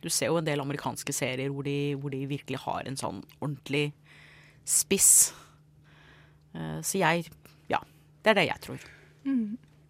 Du 0.02 0.10
ser 0.10 0.28
jo 0.32 0.38
en 0.40 0.46
del 0.48 0.62
amerikanske 0.64 1.12
serier 1.14 1.50
hvor 1.52 1.64
de, 1.68 1.94
hvor 2.00 2.10
de 2.14 2.22
virkelig 2.30 2.60
har 2.64 2.88
en 2.88 2.96
sånn 3.00 3.24
ordentlig 3.42 3.90
spiss. 4.66 5.34
Eh, 6.56 6.80
Så 6.82 7.00
jeg 7.02 7.30
Ja. 7.70 7.80
Det 8.24 8.32
er 8.32 8.34
det 8.42 8.48
jeg 8.50 8.62
tror. 8.62 8.80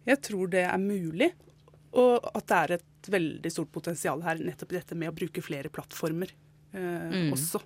Jeg 0.06 0.20
tror 0.22 0.50
det 0.50 0.64
er 0.66 0.78
mulig, 0.78 1.32
og 1.92 2.30
at 2.34 2.46
det 2.46 2.56
er 2.56 2.72
et 2.78 3.08
veldig 3.10 3.50
stort 3.52 3.70
potensial 3.72 4.20
her 4.22 4.36
nettopp 4.38 4.68
dette 4.74 4.94
med 4.96 5.08
å 5.10 5.14
bruke 5.16 5.42
flere 5.42 5.68
plattformer 5.72 6.30
eh, 6.72 7.10
Mm. 7.10 7.32
også, 7.32 7.60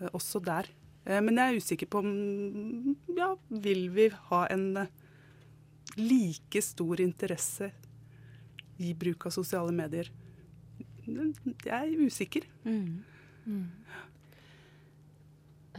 eh, 0.00 0.08
også 0.12 0.42
der. 0.44 0.66
Eh, 1.06 1.20
men 1.20 1.36
jeg 1.36 1.54
er 1.54 1.56
usikker 1.60 1.88
på 1.88 1.98
om 2.00 2.96
ja, 3.16 3.34
vil 3.50 3.88
vi 3.90 4.08
ha 4.08 4.46
en 4.50 4.76
eh, 4.76 4.86
like 5.96 6.60
stor 6.62 7.00
interesse 7.00 7.70
i 8.78 8.92
bruk 8.94 9.26
av 9.26 9.32
sosiale 9.32 9.72
medier. 9.72 10.08
Jeg 11.10 11.74
er 11.74 12.06
usikker. 12.06 12.46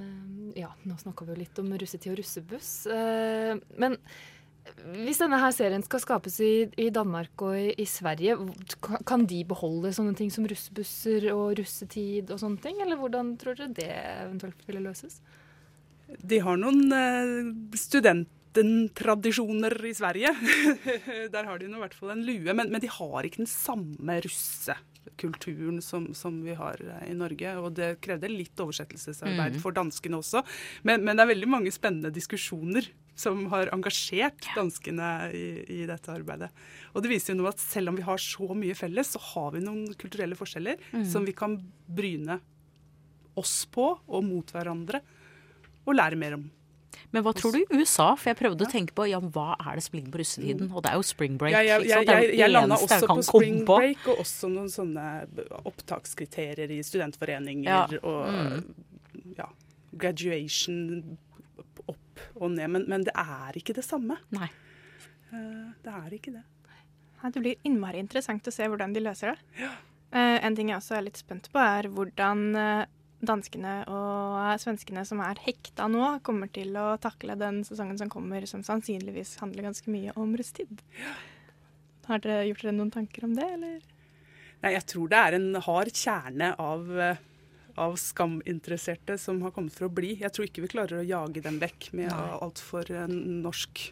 Um, 0.02 0.52
ja, 0.56 0.70
nå 0.88 0.96
snakka 1.00 1.26
vi 1.28 1.34
jo 1.34 1.42
litt 1.42 1.60
om 1.62 1.72
russetid 1.76 2.14
og 2.14 2.22
russebuss. 2.22 2.72
Uh, 2.88 3.60
men 3.82 3.98
hvis 4.96 5.20
denne 5.20 5.40
her 5.42 5.54
serien 5.56 5.84
skal 5.84 6.02
skapes 6.04 6.38
i, 6.44 6.54
i 6.80 6.90
Danmark 6.94 7.42
og 7.44 7.58
i, 7.58 7.72
i 7.82 7.86
Sverige, 7.90 8.38
kan 9.10 9.26
de 9.28 9.42
beholde 9.48 9.92
sånne 9.96 10.14
ting 10.18 10.30
som 10.34 10.46
russebusser 10.48 11.32
og 11.34 11.56
russetid 11.60 12.32
og 12.32 12.40
sånne 12.42 12.62
ting? 12.64 12.82
Eller 12.84 13.00
hvordan 13.00 13.34
tror 13.42 13.58
dere 13.58 13.74
det 13.78 13.90
eventuelt 13.92 14.68
ville 14.68 14.84
løses? 14.86 15.20
De 16.20 16.40
har 16.44 16.60
noen 16.60 16.94
eh, 16.94 17.52
studententradisjoner 17.80 19.76
i 19.88 19.94
Sverige. 19.98 20.34
Der 21.34 21.50
har 21.50 21.60
de 21.60 21.70
nå 21.72 21.80
i 21.80 21.84
hvert 21.86 21.98
fall 21.98 22.14
en 22.16 22.26
lue, 22.28 22.54
men, 22.54 22.68
men 22.70 22.84
de 22.84 22.92
har 22.92 23.28
ikke 23.28 23.44
den 23.44 23.52
samme 23.52 24.20
russekulturen 25.06 25.82
som, 25.82 26.14
som 26.14 26.42
vi 26.44 26.54
har 26.58 26.78
eh, 26.82 27.12
i 27.12 27.14
Norge. 27.18 27.54
Og 27.62 27.74
det 27.78 28.00
krevde 28.02 28.30
litt 28.30 28.56
oversettelsesarbeid 28.60 29.54
Mm. 29.56 29.60
for 29.62 29.72
danskene 29.72 30.18
også. 30.20 30.44
Men, 30.84 31.04
men 31.04 31.16
det 31.18 31.24
er 31.26 31.32
veldig 31.34 31.50
mange 31.50 31.72
spennende 31.72 32.12
diskusjoner 32.14 32.88
som 33.16 33.48
har 33.52 33.70
engasjert 33.74 34.48
danskene 34.56 35.32
i, 35.36 35.44
i 35.82 35.86
dette 35.90 36.10
arbeidet. 36.14 36.50
Og 36.96 37.04
det 37.04 37.12
viser 37.12 37.34
jo 37.34 37.42
nå 37.42 37.50
at 37.50 37.60
selv 37.60 37.90
om 37.92 37.96
vi 38.00 38.06
har 38.08 38.18
så 38.18 38.48
mye 38.56 38.76
felles, 38.78 39.12
så 39.14 39.20
har 39.34 39.52
vi 39.54 39.62
noen 39.66 39.94
kulturelle 40.00 40.38
forskjeller 40.40 40.80
som 41.06 41.26
vi 41.28 41.34
kan 41.34 41.58
bryne 41.88 42.40
oss 43.38 43.66
på 43.72 43.86
og 44.08 44.24
mot 44.26 44.50
hverandre. 44.52 45.02
og 45.86 45.96
lære 45.98 46.16
mer 46.18 46.34
om. 46.38 46.44
Men 47.12 47.24
hva 47.26 47.32
tror 47.36 47.52
du 47.56 47.60
i 47.62 47.80
USA? 47.80 48.10
For 48.20 48.32
jeg 48.32 48.38
prøvde 48.40 48.66
å 48.66 48.70
tenke 48.72 48.94
på 48.96 49.06
ja, 49.10 49.20
hva 49.20 49.56
er 49.60 49.80
det 49.80 49.84
som 49.86 49.96
ligger 49.98 50.12
på 50.14 50.22
russetiden? 50.22 50.70
Og 50.72 50.84
det 50.86 50.92
er 50.92 51.00
jo 51.00 51.06
spring 51.08 51.38
break. 51.40 51.54
Jeg, 51.56 51.68
jeg, 51.68 51.88
jeg, 51.90 52.08
jeg, 52.08 52.38
jeg 52.40 52.52
landa 52.52 52.76
også 52.78 52.98
jeg 53.00 53.10
på 53.10 53.26
spring 53.28 53.60
på. 53.68 53.78
break, 53.80 54.08
og 54.12 54.22
også 54.26 54.50
noen 54.52 54.70
sånne 54.72 55.06
opptakskriterier 55.72 56.72
i 56.76 56.80
studentforeninger 56.84 57.70
Ja. 57.72 57.84
og 58.04 58.64
ja, 59.38 59.48
graduation 59.98 61.18
opp 61.88 62.24
og 62.36 62.52
ned. 62.56 62.68
Men, 62.76 62.88
men 62.92 63.06
det 63.08 63.14
er 63.18 63.58
ikke 63.60 63.76
det 63.78 63.86
samme. 63.88 64.18
Nei. 64.36 64.50
Eh, 65.32 65.70
Det 65.84 65.94
er 65.96 66.16
ikke 66.18 66.34
det. 66.36 66.44
Nei, 67.22 67.32
Det 67.32 67.44
blir 67.44 67.56
innmari 67.68 68.00
interessant 68.02 68.48
å 68.50 68.54
se 68.54 68.68
hvordan 68.68 68.94
de 68.96 69.04
løser 69.04 69.36
det. 69.36 69.62
Ja. 69.62 69.72
en 70.44 70.56
ting 70.58 70.68
jeg 70.70 70.76
også 70.82 70.98
er 70.98 71.06
litt 71.06 71.18
spent 71.22 71.46
på, 71.54 71.60
er 71.62 71.88
hvordan 71.88 72.42
eh, 72.60 72.86
danskene 73.26 73.82
og 73.92 74.60
svenskene 74.62 75.04
som 75.08 75.22
er 75.24 75.40
hekta 75.46 75.88
nå, 75.92 76.18
kommer 76.26 76.50
til 76.54 76.76
å 76.80 76.96
takle 77.02 77.38
den 77.40 77.62
sesongen 77.68 78.00
som 78.00 78.12
kommer, 78.12 78.46
som 78.50 78.64
sannsynligvis 78.66 79.38
handler 79.42 79.70
ganske 79.70 79.94
mye 79.94 80.16
om 80.20 80.34
russetid. 80.38 80.82
Har 82.10 82.22
dere 82.24 82.48
gjort 82.50 82.66
dere 82.66 82.76
noen 82.78 82.94
tanker 82.94 83.28
om 83.28 83.36
det, 83.38 83.48
eller? 83.58 83.80
Nei, 84.62 84.76
jeg 84.76 84.88
tror 84.90 85.12
det 85.12 85.22
er 85.22 85.38
en 85.38 85.62
hard 85.66 85.94
kjerne 85.98 86.52
av, 86.62 86.92
eh, 87.00 87.22
av 87.82 87.96
skaminteresserte 87.98 89.18
som 89.22 89.42
har 89.46 89.54
kommet 89.56 89.74
for 89.78 89.88
å 89.88 89.94
bli. 89.94 90.16
Jeg 90.22 90.34
tror 90.34 90.50
ikke 90.50 90.66
vi 90.66 90.74
klarer 90.76 91.02
å 91.02 91.08
jage 91.08 91.42
dem 91.46 91.58
vekk 91.62 91.92
med 91.98 92.12
altfor 92.14 92.90
uh, 92.94 93.08
norsk 93.10 93.88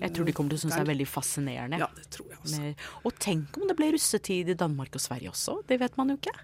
Jeg 0.00 0.14
tror 0.16 0.28
de 0.28 0.34
kommer 0.36 0.52
til 0.52 0.60
å 0.60 0.62
synes 0.62 0.76
det 0.78 0.84
er 0.84 0.90
veldig 0.90 1.06
fascinerende. 1.08 1.80
Ja, 1.82 1.88
det 1.96 2.06
tror 2.14 2.30
jeg 2.32 2.40
også. 2.40 2.62
Med, 2.62 2.84
og 3.04 3.16
tenk 3.20 3.58
om 3.60 3.66
det 3.68 3.76
ble 3.76 3.90
russetid 3.94 4.52
i 4.52 4.56
Danmark 4.58 4.96
og 4.96 5.04
Sverige 5.04 5.32
også. 5.32 5.58
Det 5.68 5.76
vet 5.82 5.98
man 6.00 6.12
jo 6.12 6.16
ikke. 6.16 6.34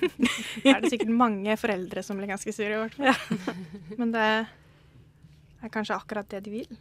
Er 0.68 0.82
det 0.82 0.92
sikkert 0.92 1.12
mange 1.22 1.56
foreldre 1.60 2.04
som 2.04 2.20
blir 2.20 2.30
ganske 2.30 2.54
sure, 2.54 2.76
i 2.76 2.80
hvert 2.84 2.96
fall. 2.98 3.58
Men 4.00 4.12
det 4.14 4.28
er 4.28 5.72
kanskje 5.72 5.96
akkurat 5.96 6.28
det 6.32 6.44
de 6.44 6.56
vil. 6.60 6.80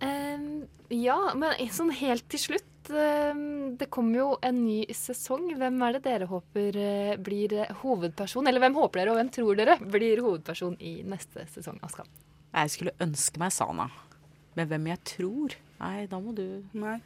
Um, 0.00 0.64
ja, 0.88 1.18
men 1.36 1.58
sånn 1.76 1.90
helt 1.92 2.24
til 2.32 2.40
slutt 2.40 2.88
um, 2.88 3.74
Det 3.76 3.90
kommer 3.92 4.16
jo 4.16 4.28
en 4.40 4.62
ny 4.64 4.78
sesong. 4.96 5.50
Hvem 5.60 5.76
er 5.84 5.98
det 5.98 6.00
dere 6.06 6.28
håper 6.30 6.78
uh, 6.80 7.18
blir 7.20 7.52
eh, 7.52 7.74
hovedperson? 7.82 8.48
Eller 8.48 8.64
hvem 8.64 8.78
håper 8.80 9.02
dere, 9.02 9.12
og 9.12 9.20
hvem 9.20 9.32
tror 9.34 9.60
dere 9.60 9.76
blir 9.82 10.22
hovedperson 10.24 10.78
i 10.80 11.00
neste 11.04 11.44
sesong 11.52 11.76
av 11.84 11.92
Skam? 11.92 12.08
Jeg 12.50 12.72
skulle 12.72 12.96
ønske 13.04 13.42
meg 13.42 13.52
Sana. 13.54 13.90
Men 14.58 14.70
hvem 14.70 14.88
jeg 14.90 15.04
tror 15.16 15.58
Nei, 15.80 16.04
da 16.10 16.18
må 16.20 16.34
du 16.36 16.44
Nei. 16.76 16.98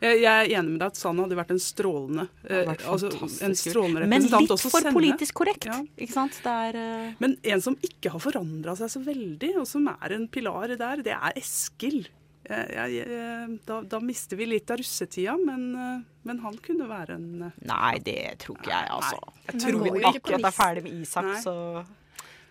Jeg 0.00 0.22
jeg 0.22 0.30
er 0.32 0.50
enig 0.56 0.72
med 0.72 0.80
deg 0.80 0.86
at 0.88 0.96
Sanna 0.96 1.26
hadde 1.26 1.36
vært 1.36 1.50
en 1.52 1.60
strålende, 1.60 2.24
eh, 2.46 2.62
vært 2.64 2.86
altså, 2.88 3.10
en 3.12 3.56
strålende 3.58 4.06
representant. 4.06 4.32
Men 4.32 4.46
litt 4.46 4.64
for 4.64 4.72
sende. 4.78 4.92
politisk 4.96 5.36
korrekt. 5.42 5.68
Ja. 5.68 5.76
Ikke 6.00 6.14
sant? 6.14 6.38
Det 6.40 6.54
er 6.68 6.78
uh... 6.80 7.18
Men 7.20 7.36
en 7.52 7.64
som 7.64 7.76
ikke 7.84 8.14
har 8.14 8.22
forandra 8.24 8.74
seg 8.78 8.88
så 8.94 9.02
veldig, 9.04 9.52
og 9.60 9.68
som 9.68 9.90
er 9.92 10.16
en 10.16 10.24
pilar 10.32 10.72
der, 10.80 11.04
det 11.04 11.12
er 11.12 11.36
Eskil. 11.36 12.06
Jeg, 12.42 12.70
jeg, 12.74 13.04
jeg, 13.06 13.58
da, 13.68 13.76
da 13.86 14.00
mister 14.02 14.40
vi 14.40 14.48
litt 14.50 14.70
av 14.72 14.80
russetida, 14.80 15.36
men, 15.38 15.68
eh, 15.78 16.00
men 16.26 16.40
han 16.42 16.56
kunne 16.64 16.88
være 16.90 17.18
en 17.20 17.44
eh, 17.46 17.60
Nei, 17.70 17.92
det 18.02 18.16
tror 18.42 18.58
ikke 18.58 18.72
jeg, 18.72 18.88
altså. 18.96 19.20
Nei, 19.20 19.44
jeg 19.46 19.60
tror 19.62 19.86
ikke 19.92 20.10
Akkurat 20.10 20.48
er 20.48 20.56
ferdig 20.56 20.82
med 20.88 21.04
Isak, 21.04 21.28
Nei. 21.28 21.38
så 21.44 21.54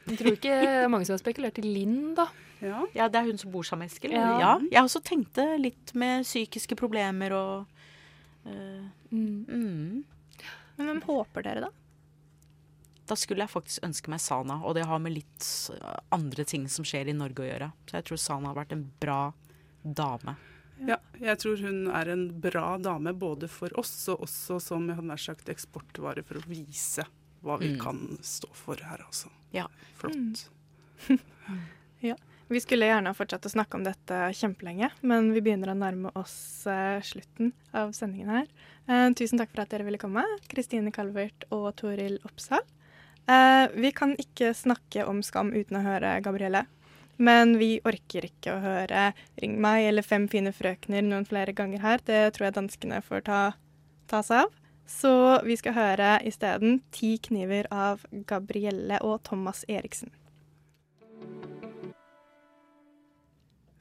Jeg 0.05 0.21
tror 0.21 0.37
ikke 0.37 0.55
mange 0.93 1.09
som 1.09 1.17
har 1.17 1.25
spekulert 1.25 1.59
i 1.59 1.65
Linn, 1.65 1.99
da. 2.15 2.29
Ja. 2.61 2.85
Ja, 2.95 3.07
det 3.09 3.19
er 3.21 3.27
hun 3.29 3.37
som 3.41 3.51
bor 3.53 3.63
sammen 3.67 3.85
med 3.87 3.91
Eskil. 3.93 4.13
Ja. 4.15 4.39
Ja. 4.39 4.51
Jeg 4.71 4.83
også 4.85 5.01
tenkte 5.03 5.45
litt 5.59 5.93
med 5.97 6.23
psykiske 6.27 6.77
problemer 6.79 7.33
og 7.33 7.65
uh, 8.45 8.85
mm. 9.11 10.03
Men 10.77 10.87
hvem 10.87 11.01
håper 11.05 11.43
dere, 11.45 11.67
da? 11.67 11.71
Da 13.11 13.17
skulle 13.19 13.43
jeg 13.43 13.51
faktisk 13.51 13.83
ønske 13.83 14.09
meg 14.13 14.21
Sana, 14.23 14.59
og 14.63 14.75
det 14.77 14.85
har 14.87 15.01
med 15.03 15.11
litt 15.17 15.47
eh, 15.73 15.97
andre 16.15 16.45
ting 16.47 16.63
som 16.71 16.85
skjer 16.87 17.09
i 17.11 17.15
Norge 17.17 17.43
å 17.43 17.47
gjøre. 17.49 17.67
Så 17.89 17.97
jeg 17.97 18.05
tror 18.07 18.21
Sana 18.23 18.51
har 18.53 18.55
vært 18.61 18.71
en 18.77 18.85
bra 19.03 19.17
dame. 19.83 20.37
ja. 20.87 20.95
Jeg 21.21 21.37
tror 21.43 21.59
hun 21.61 21.83
er 21.91 22.09
en 22.09 22.23
bra 22.41 22.77
dame 22.81 23.11
både 23.13 23.49
for 23.51 23.69
oss 23.77 23.91
og 24.09 24.23
også 24.25 24.57
som 24.63 24.87
jeg 24.87 24.95
hadde 24.97 25.11
nær 25.11 25.21
sagt 25.21 25.51
eksportvare 25.53 26.23
for 26.25 26.39
å 26.39 26.45
vise 26.49 27.03
hva 27.43 27.59
vi 27.61 27.73
Mm. 27.75 27.79
kan 27.83 27.99
stå 28.25 28.47
for 28.53 28.79
her, 28.81 29.03
altså. 29.05 29.29
Ja. 29.53 29.67
Flott. 29.99 30.47
Vi 32.51 32.59
skulle 32.59 32.89
gjerne 32.89 33.13
fortsatt 33.15 33.45
å 33.47 33.49
snakke 33.53 33.77
om 33.79 33.83
dette 33.85 34.15
kjempelenge, 34.35 34.89
men 35.07 35.29
vi 35.31 35.39
begynner 35.39 35.71
å 35.71 35.77
nærme 35.77 36.09
oss 36.19 36.67
eh, 36.67 36.99
slutten 36.99 37.53
av 37.71 37.93
sendingen 37.95 38.27
her. 38.33 38.49
Eh, 38.91 39.07
tusen 39.15 39.39
takk 39.39 39.53
for 39.53 39.63
at 39.63 39.71
dere 39.71 39.85
ville 39.87 40.01
komme, 40.01 40.25
Kristine 40.51 40.91
Calvert 40.91 41.45
og 41.55 41.69
Toril 41.79 42.17
Oppsal. 42.27 42.65
Eh, 43.31 43.71
vi 43.71 43.93
kan 43.95 44.17
ikke 44.19 44.51
snakke 44.57 45.07
om 45.07 45.23
Skam 45.23 45.53
uten 45.55 45.79
å 45.79 45.85
høre 45.85 46.17
Gabrielle. 46.25 46.65
Men 47.21 47.55
vi 47.55 47.77
orker 47.87 48.27
ikke 48.27 48.57
å 48.57 48.59
høre 48.59 49.13
'Ring 49.39 49.55
meg' 49.63 49.87
eller 49.87 50.03
'Fem 50.03 50.27
fine 50.27 50.51
frøkner' 50.51 51.07
noen 51.07 51.27
flere 51.29 51.55
ganger 51.55 51.79
her. 51.79 52.03
Det 52.03 52.33
tror 52.33 52.49
jeg 52.49 52.59
danskene 52.59 52.99
får 52.99 53.29
ta, 53.31 53.41
ta 54.11 54.21
seg 54.21 54.43
av. 54.43 54.55
Så 54.91 55.39
vi 55.47 55.55
skal 55.55 55.79
høre 55.79 56.19
isteden 56.27 56.81
'Ti 56.91 57.17
kniver' 57.29 57.71
av 57.71 58.03
Gabrielle 58.27 58.99
og 58.99 59.23
Thomas 59.23 59.63
Eriksen. 59.69 60.11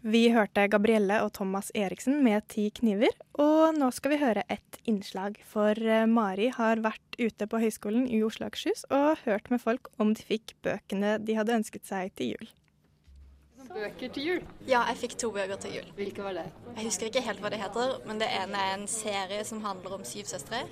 Vi 0.01 0.31
hørte 0.33 0.63
Gabrielle 0.73 1.19
og 1.21 1.35
Thomas 1.37 1.67
Eriksen 1.77 2.23
med 2.25 2.47
Ti 2.49 2.71
kniver, 2.73 3.13
og 3.37 3.77
nå 3.77 3.91
skal 3.93 4.15
vi 4.15 4.21
høre 4.23 4.47
et 4.49 4.79
innslag. 4.89 5.35
For 5.45 5.77
eh, 5.77 6.07
Mari 6.09 6.47
har 6.57 6.81
vært 6.81 7.19
ute 7.21 7.45
på 7.45 7.61
Høgskolen 7.61 8.07
i 8.09 8.23
Oslo 8.25 8.47
og 8.47 8.55
Akershus 8.55 8.87
og 8.89 9.21
hørt 9.27 9.51
med 9.53 9.61
folk 9.61 9.91
om 10.01 10.15
de 10.17 10.25
fikk 10.25 10.55
bøkene 10.65 11.19
de 11.21 11.37
hadde 11.37 11.53
ønsket 11.59 11.85
seg 11.85 12.15
til 12.17 12.33
jul. 12.33 12.49
Bøker 13.69 14.09
til 14.09 14.25
jul. 14.25 14.41
Ja, 14.65 14.87
jeg 14.89 15.03
fikk 15.03 15.19
to 15.21 15.29
bøker 15.37 15.61
til 15.61 15.77
jul. 15.77 15.93
Hvilke 15.99 16.25
var 16.25 16.39
det? 16.39 16.47
Jeg 16.79 16.87
husker 16.89 17.11
ikke 17.11 17.27
helt 17.29 17.45
hva 17.45 17.53
det 17.53 17.61
heter, 17.61 17.93
men 18.09 18.25
det 18.25 18.31
ene 18.41 18.63
er 18.71 18.79
en 18.79 18.89
serie 18.89 19.45
som 19.45 19.61
handler 19.67 19.99
om 19.99 20.09
syv 20.09 20.33
søstre. 20.33 20.63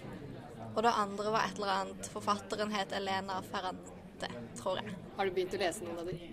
Og 0.73 0.81
det 0.87 0.95
andre 1.05 1.37
var 1.37 1.45
et 1.45 1.61
eller 1.61 1.75
annet 1.83 2.09
Forfatteren 2.17 2.73
het 2.73 2.97
Elena 2.97 3.43
Ferrante, 3.53 4.33
tror 4.57 4.81
jeg. 4.81 4.97
Har 5.21 5.29
du 5.29 5.37
begynt 5.37 5.53
å 5.53 5.63
lese 5.67 5.85
noen 5.85 6.01
av 6.01 6.09
de? 6.09 6.33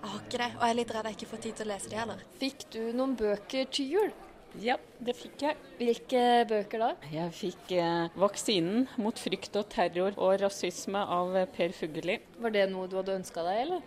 Jeg 0.00 0.08
har 0.08 0.20
ikke 0.24 0.38
det, 0.40 0.48
og 0.56 0.62
jeg 0.64 0.72
er 0.72 0.76
litt 0.78 0.92
redd 0.96 1.06
jeg 1.10 1.16
ikke 1.18 1.30
får 1.30 1.40
tid 1.44 1.56
til 1.58 1.66
å 1.66 1.70
lese 1.74 1.90
de 1.92 1.96
heller. 2.00 2.20
Fikk 2.40 2.62
du 2.72 2.80
noen 2.96 3.12
bøker 3.20 3.66
til 3.76 3.90
jul? 3.94 4.12
Ja, 4.58 4.74
det 4.98 5.14
fikk 5.14 5.44
jeg. 5.44 5.58
Hvilke 5.78 6.22
bøker 6.50 6.82
da? 6.82 6.88
Jeg 7.12 7.34
fikk 7.36 7.74
eh, 7.76 8.08
'Vaksinen 8.18 8.88
mot 8.98 9.20
frykt 9.20 9.54
og 9.60 9.68
terror 9.70 10.16
og 10.16 10.40
rasisme' 10.40 11.04
av 11.04 11.36
eh, 11.36 11.46
Per 11.46 11.76
Fugelli. 11.76 12.16
Var 12.40 12.56
det 12.56 12.66
noe 12.72 12.88
du 12.90 12.96
hadde 12.98 13.18
ønska 13.20 13.44
deg, 13.46 13.60
eller? 13.66 13.84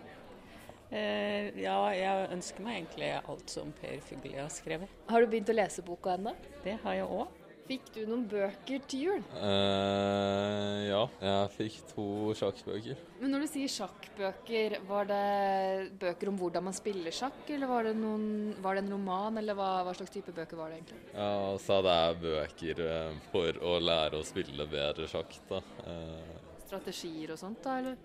Eh, 0.94 1.50
ja, 1.60 1.76
jeg 1.98 2.30
ønsker 2.38 2.64
meg 2.64 2.78
egentlig 2.78 3.10
alt 3.18 3.50
som 3.50 3.74
Per 3.80 3.98
Fugelli 4.06 4.38
har 4.38 4.52
skrevet. 4.54 4.88
Har 5.10 5.20
du 5.20 5.32
begynt 5.34 5.50
å 5.50 5.58
lese 5.58 5.84
boka 5.84 6.14
ennå? 6.14 6.32
Det 6.64 6.78
har 6.86 7.00
jeg 7.02 7.10
òg. 7.10 7.43
Fikk 7.64 7.86
du 7.94 8.02
noen 8.04 8.26
bøker 8.28 8.82
til 8.92 9.04
jul? 9.06 9.22
Uh, 9.38 10.84
ja, 10.84 11.00
jeg 11.24 11.52
fikk 11.54 11.76
to 11.94 12.06
sjakkbøker. 12.36 12.98
Men 13.22 13.32
når 13.32 13.46
du 13.46 13.48
sier 13.54 13.70
sjakkbøker, 13.72 14.74
var 14.84 15.08
det 15.08 15.94
bøker 16.02 16.28
om 16.28 16.36
hvordan 16.42 16.66
man 16.66 16.76
spiller 16.76 17.14
sjakk, 17.14 17.40
eller 17.54 17.70
var 17.70 17.88
det, 17.88 17.94
noen, 17.96 18.26
var 18.60 18.76
det 18.76 18.84
en 18.84 18.92
roman, 18.92 19.40
eller 19.40 19.56
hva, 19.56 19.70
hva 19.86 19.94
slags 19.96 20.12
type 20.12 20.34
bøker 20.36 20.60
var 20.60 20.74
det 20.74 20.82
egentlig? 20.82 21.00
Ja, 21.14 21.30
altså 21.54 21.78
så 21.80 21.94
er 21.94 22.20
bøker 22.26 22.84
eh, 22.84 23.16
for 23.32 23.62
å 23.64 23.78
lære 23.80 24.20
å 24.20 24.28
spille 24.28 24.68
bedre 24.68 25.08
sjakk, 25.08 25.32
da. 25.48 25.62
Uh. 25.88 26.36
Strategier 26.66 27.32
og 27.32 27.40
sånt, 27.40 27.64
da, 27.64 27.78
eller? 27.80 27.96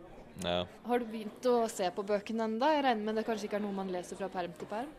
ja. 0.46 0.64
Har 0.88 1.04
du 1.04 1.12
begynt 1.12 1.52
å 1.52 1.60
se 1.68 1.92
på 1.92 2.08
bøkene 2.08 2.48
ennå? 2.48 2.72
Jeg 2.78 2.88
regner 2.88 3.12
med 3.12 3.20
det 3.20 3.28
kanskje 3.28 3.52
ikke 3.52 3.60
er 3.60 3.68
noe 3.68 3.76
man 3.76 3.92
leser 3.92 4.16
fra 4.16 4.32
perm 4.32 4.56
til 4.56 4.72
perm? 4.72 4.96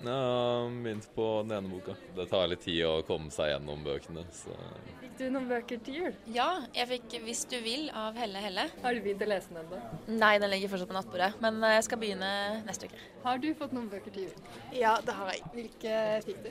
Jeg 0.00 0.08
har 0.16 0.70
begynt 0.80 1.06
på 1.12 1.24
den 1.44 1.52
ene 1.58 1.68
boka. 1.68 1.94
Det 2.16 2.24
tar 2.30 2.46
litt 2.48 2.62
tid 2.64 2.78
å 2.88 3.02
komme 3.04 3.28
seg 3.34 3.50
gjennom 3.50 3.82
bøkene, 3.84 4.22
så 4.32 4.54
Fikk 5.02 5.18
du 5.18 5.24
noen 5.34 5.48
bøker 5.50 5.80
til 5.84 5.98
jul? 5.98 6.14
Ja, 6.32 6.62
jeg 6.72 6.88
fikk 6.88 7.16
'Hvis 7.26 7.42
du 7.50 7.58
vil' 7.60 7.90
av 7.92 8.16
Helle 8.16 8.38
Helle. 8.40 8.64
Har 8.82 8.94
du 8.94 9.00
begynt 9.04 9.20
å 9.20 9.28
lese 9.28 9.48
den 9.52 9.60
ennå? 9.60 9.80
Nei, 10.08 10.38
den 10.38 10.50
ligger 10.50 10.68
fortsatt 10.72 10.88
på 10.88 10.96
nattbordet, 10.96 11.40
men 11.40 11.62
eh, 11.64 11.74
jeg 11.76 11.84
skal 11.84 11.98
begynne 11.98 12.64
neste 12.64 12.88
uke. 12.88 12.96
Har 13.24 13.38
du 13.38 13.54
fått 13.54 13.72
noen 13.76 13.90
bøker 13.90 14.10
til 14.10 14.22
jul? 14.22 14.38
Ja, 14.72 14.96
det 15.04 15.12
har 15.14 15.32
jeg. 15.32 15.42
Hvilke 15.52 16.22
fikk 16.24 16.44
du? 16.44 16.50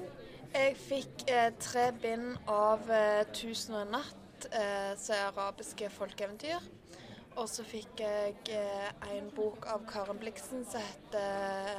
Jeg 0.54 0.76
fikk 0.78 1.30
eh, 1.30 1.50
tre 1.60 1.91
bind 1.91 2.38
av 2.47 2.86
eh, 2.89 3.24
'Tusen 3.34 3.74
og 3.76 3.82
en 3.82 3.91
natt', 3.97 4.45
eh, 4.54 4.93
så 4.95 5.14
er 5.14 5.32
arabiske 5.32 5.89
folkeeventyr. 5.89 6.62
Og 7.38 7.50
så 7.50 7.64
fikk 7.64 8.02
jeg 8.04 8.36
eh, 8.52 8.89
en 9.16 9.30
bok 9.32 9.66
av 9.66 9.86
Karen 9.89 10.18
Bliksen 10.20 10.66
som 10.70 10.82
heter 10.82 11.20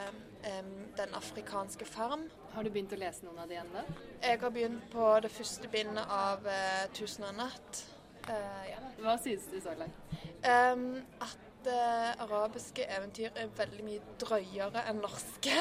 eh, 0.09 0.11
'Den 0.43 1.15
afrikanske 1.15 1.85
farm'. 1.85 2.31
Har 2.55 2.63
du 2.63 2.71
begynt 2.71 2.93
å 2.93 2.99
lese 2.99 3.25
noen 3.25 3.39
av 3.39 3.49
de 3.49 3.59
ennå? 3.61 3.83
Jeg 4.23 4.41
har 4.41 4.51
begynt 4.51 4.91
på 4.93 5.21
det 5.23 5.31
første 5.31 5.69
bindet 5.69 6.07
av 6.09 6.47
eh, 6.47 6.89
'Tusen 6.95 7.25
og 7.25 7.35
natt'. 7.35 7.85
Eh, 8.29 8.65
ja. 8.71 8.81
Hva 9.01 9.17
synes 9.23 9.47
du 9.53 9.61
så 9.61 9.75
langt? 9.79 10.17
Ehm, 10.45 11.05
at 11.21 11.69
eh, 11.69 12.23
arabiske 12.25 12.85
eventyr 12.97 13.31
er 13.37 13.53
veldig 13.57 13.85
mye 13.85 14.17
drøyere 14.21 14.85
enn 14.91 15.01
norske. 15.05 15.57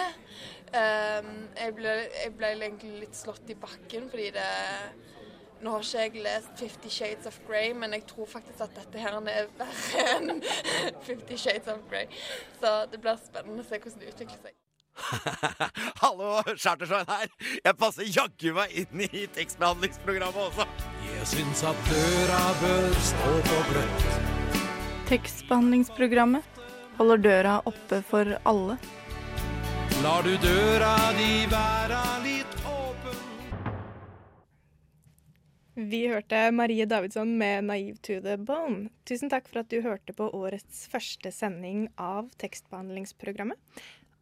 Jeg, 0.73 1.73
ble, 1.75 1.93
jeg 2.23 2.33
ble 2.37 2.49
egentlig 2.53 2.99
litt 3.05 3.15
slått 3.17 3.49
i 3.49 3.55
bakken 3.57 4.09
fordi 4.11 4.27
det 4.35 4.49
Nå 5.59 5.73
har 5.73 5.83
ikke 5.83 5.99
jeg 5.99 6.23
lest 6.23 6.51
'Fifty 6.55 6.89
Shades 6.89 7.25
of 7.27 7.39
Grey', 7.47 7.73
men 7.73 7.93
jeg 7.93 8.05
tror 8.07 8.25
faktisk 8.25 8.61
at 8.61 8.75
dette 8.75 8.99
her 8.99 9.17
er 9.17 9.49
verre 9.59 10.05
enn 10.15 10.41
'Fifty 11.03 11.35
Shades 11.35 11.67
of 11.67 11.83
Grey'. 11.91 12.07
Så 12.61 12.85
det 12.91 13.01
blir 13.01 13.19
spennende 13.19 13.65
å 13.65 13.67
se 13.67 13.79
hvordan 13.79 13.99
det 13.99 14.13
utvikler 14.13 14.39
seg. 14.45 14.55
Hallo, 16.01 16.41
Chartersveien 16.55 17.09
her. 17.09 17.31
Jeg 17.63 17.77
passer 17.79 18.09
jaggu 18.09 18.53
meg 18.57 18.75
inn 18.83 19.05
i 19.07 19.25
tekstbehandlingsprogrammet 19.35 20.41
også. 20.49 20.67
Jeg 21.07 21.29
syns 21.33 21.63
at 21.71 21.89
døra 21.89 22.43
bør 22.61 22.99
stå 23.09 23.33
på 23.49 23.59
gløtt. 23.71 24.07
Tekstbehandlingsprogrammet 25.09 26.59
holder 26.99 27.23
døra 27.23 27.59
oppe 27.69 28.01
for 28.05 28.37
alle. 28.49 28.77
Lar 30.03 30.23
du 30.23 30.35
døra 30.39 30.95
di 31.17 31.31
være 31.51 32.01
litt 32.23 32.53
åpen 32.63 33.17
Vi 35.89 36.01
hørte 36.11 36.51
Marie 36.55 36.85
Davidsson 36.85 37.37
med 37.37 37.63
'Naive 37.63 37.97
to 38.03 38.19
the 38.21 38.37
Bone'. 38.37 38.89
Tusen 39.05 39.29
takk 39.31 39.47
for 39.47 39.59
at 39.63 39.69
du 39.71 39.81
hørte 39.81 40.13
på 40.13 40.29
årets 40.35 40.87
første 40.91 41.31
sending 41.31 41.87
av 41.97 42.29
tekstbehandlingsprogrammet. 42.37 43.57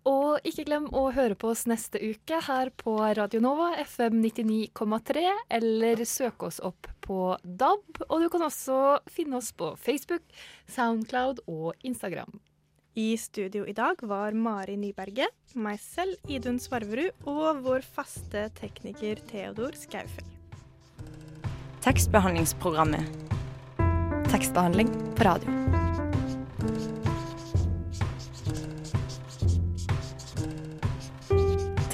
Og 0.08 0.46
ikke 0.48 0.64
glem 0.70 0.86
å 0.96 1.10
høre 1.12 1.36
på 1.36 1.50
oss 1.52 1.66
neste 1.68 2.00
uke 2.00 2.40
her 2.46 2.72
på 2.80 2.96
Radio 3.18 3.42
Nova 3.44 3.74
FM 3.82 4.22
99,3, 4.24 5.24
eller 5.60 6.04
søke 6.08 6.48
oss 6.48 6.62
opp 6.64 6.88
på 7.04 7.36
DAB. 7.44 8.04
Og 8.08 8.24
du 8.24 8.30
kan 8.32 8.46
også 8.48 9.02
finne 9.12 9.42
oss 9.42 9.52
på 9.52 9.74
Facebook, 9.82 10.24
Soundcloud 10.72 11.44
og 11.52 11.74
Instagram. 11.84 12.40
I 12.98 13.12
studio 13.20 13.68
i 13.68 13.76
dag 13.78 14.00
var 14.10 14.34
Mari 14.34 14.78
Nyberget, 14.80 15.34
meg 15.54 15.78
selv, 15.84 16.16
Idun 16.32 16.58
Svarverud, 16.58 17.12
og 17.30 17.62
vår 17.68 17.86
faste 17.86 18.48
tekniker 18.58 19.22
Theodor 19.30 19.76
Skaufell. 19.78 20.32
Tekstbehandlingsprogrammet. 21.86 23.06
Tekstbehandling 24.32 24.90
på 25.20 25.30
radio. 25.30 27.07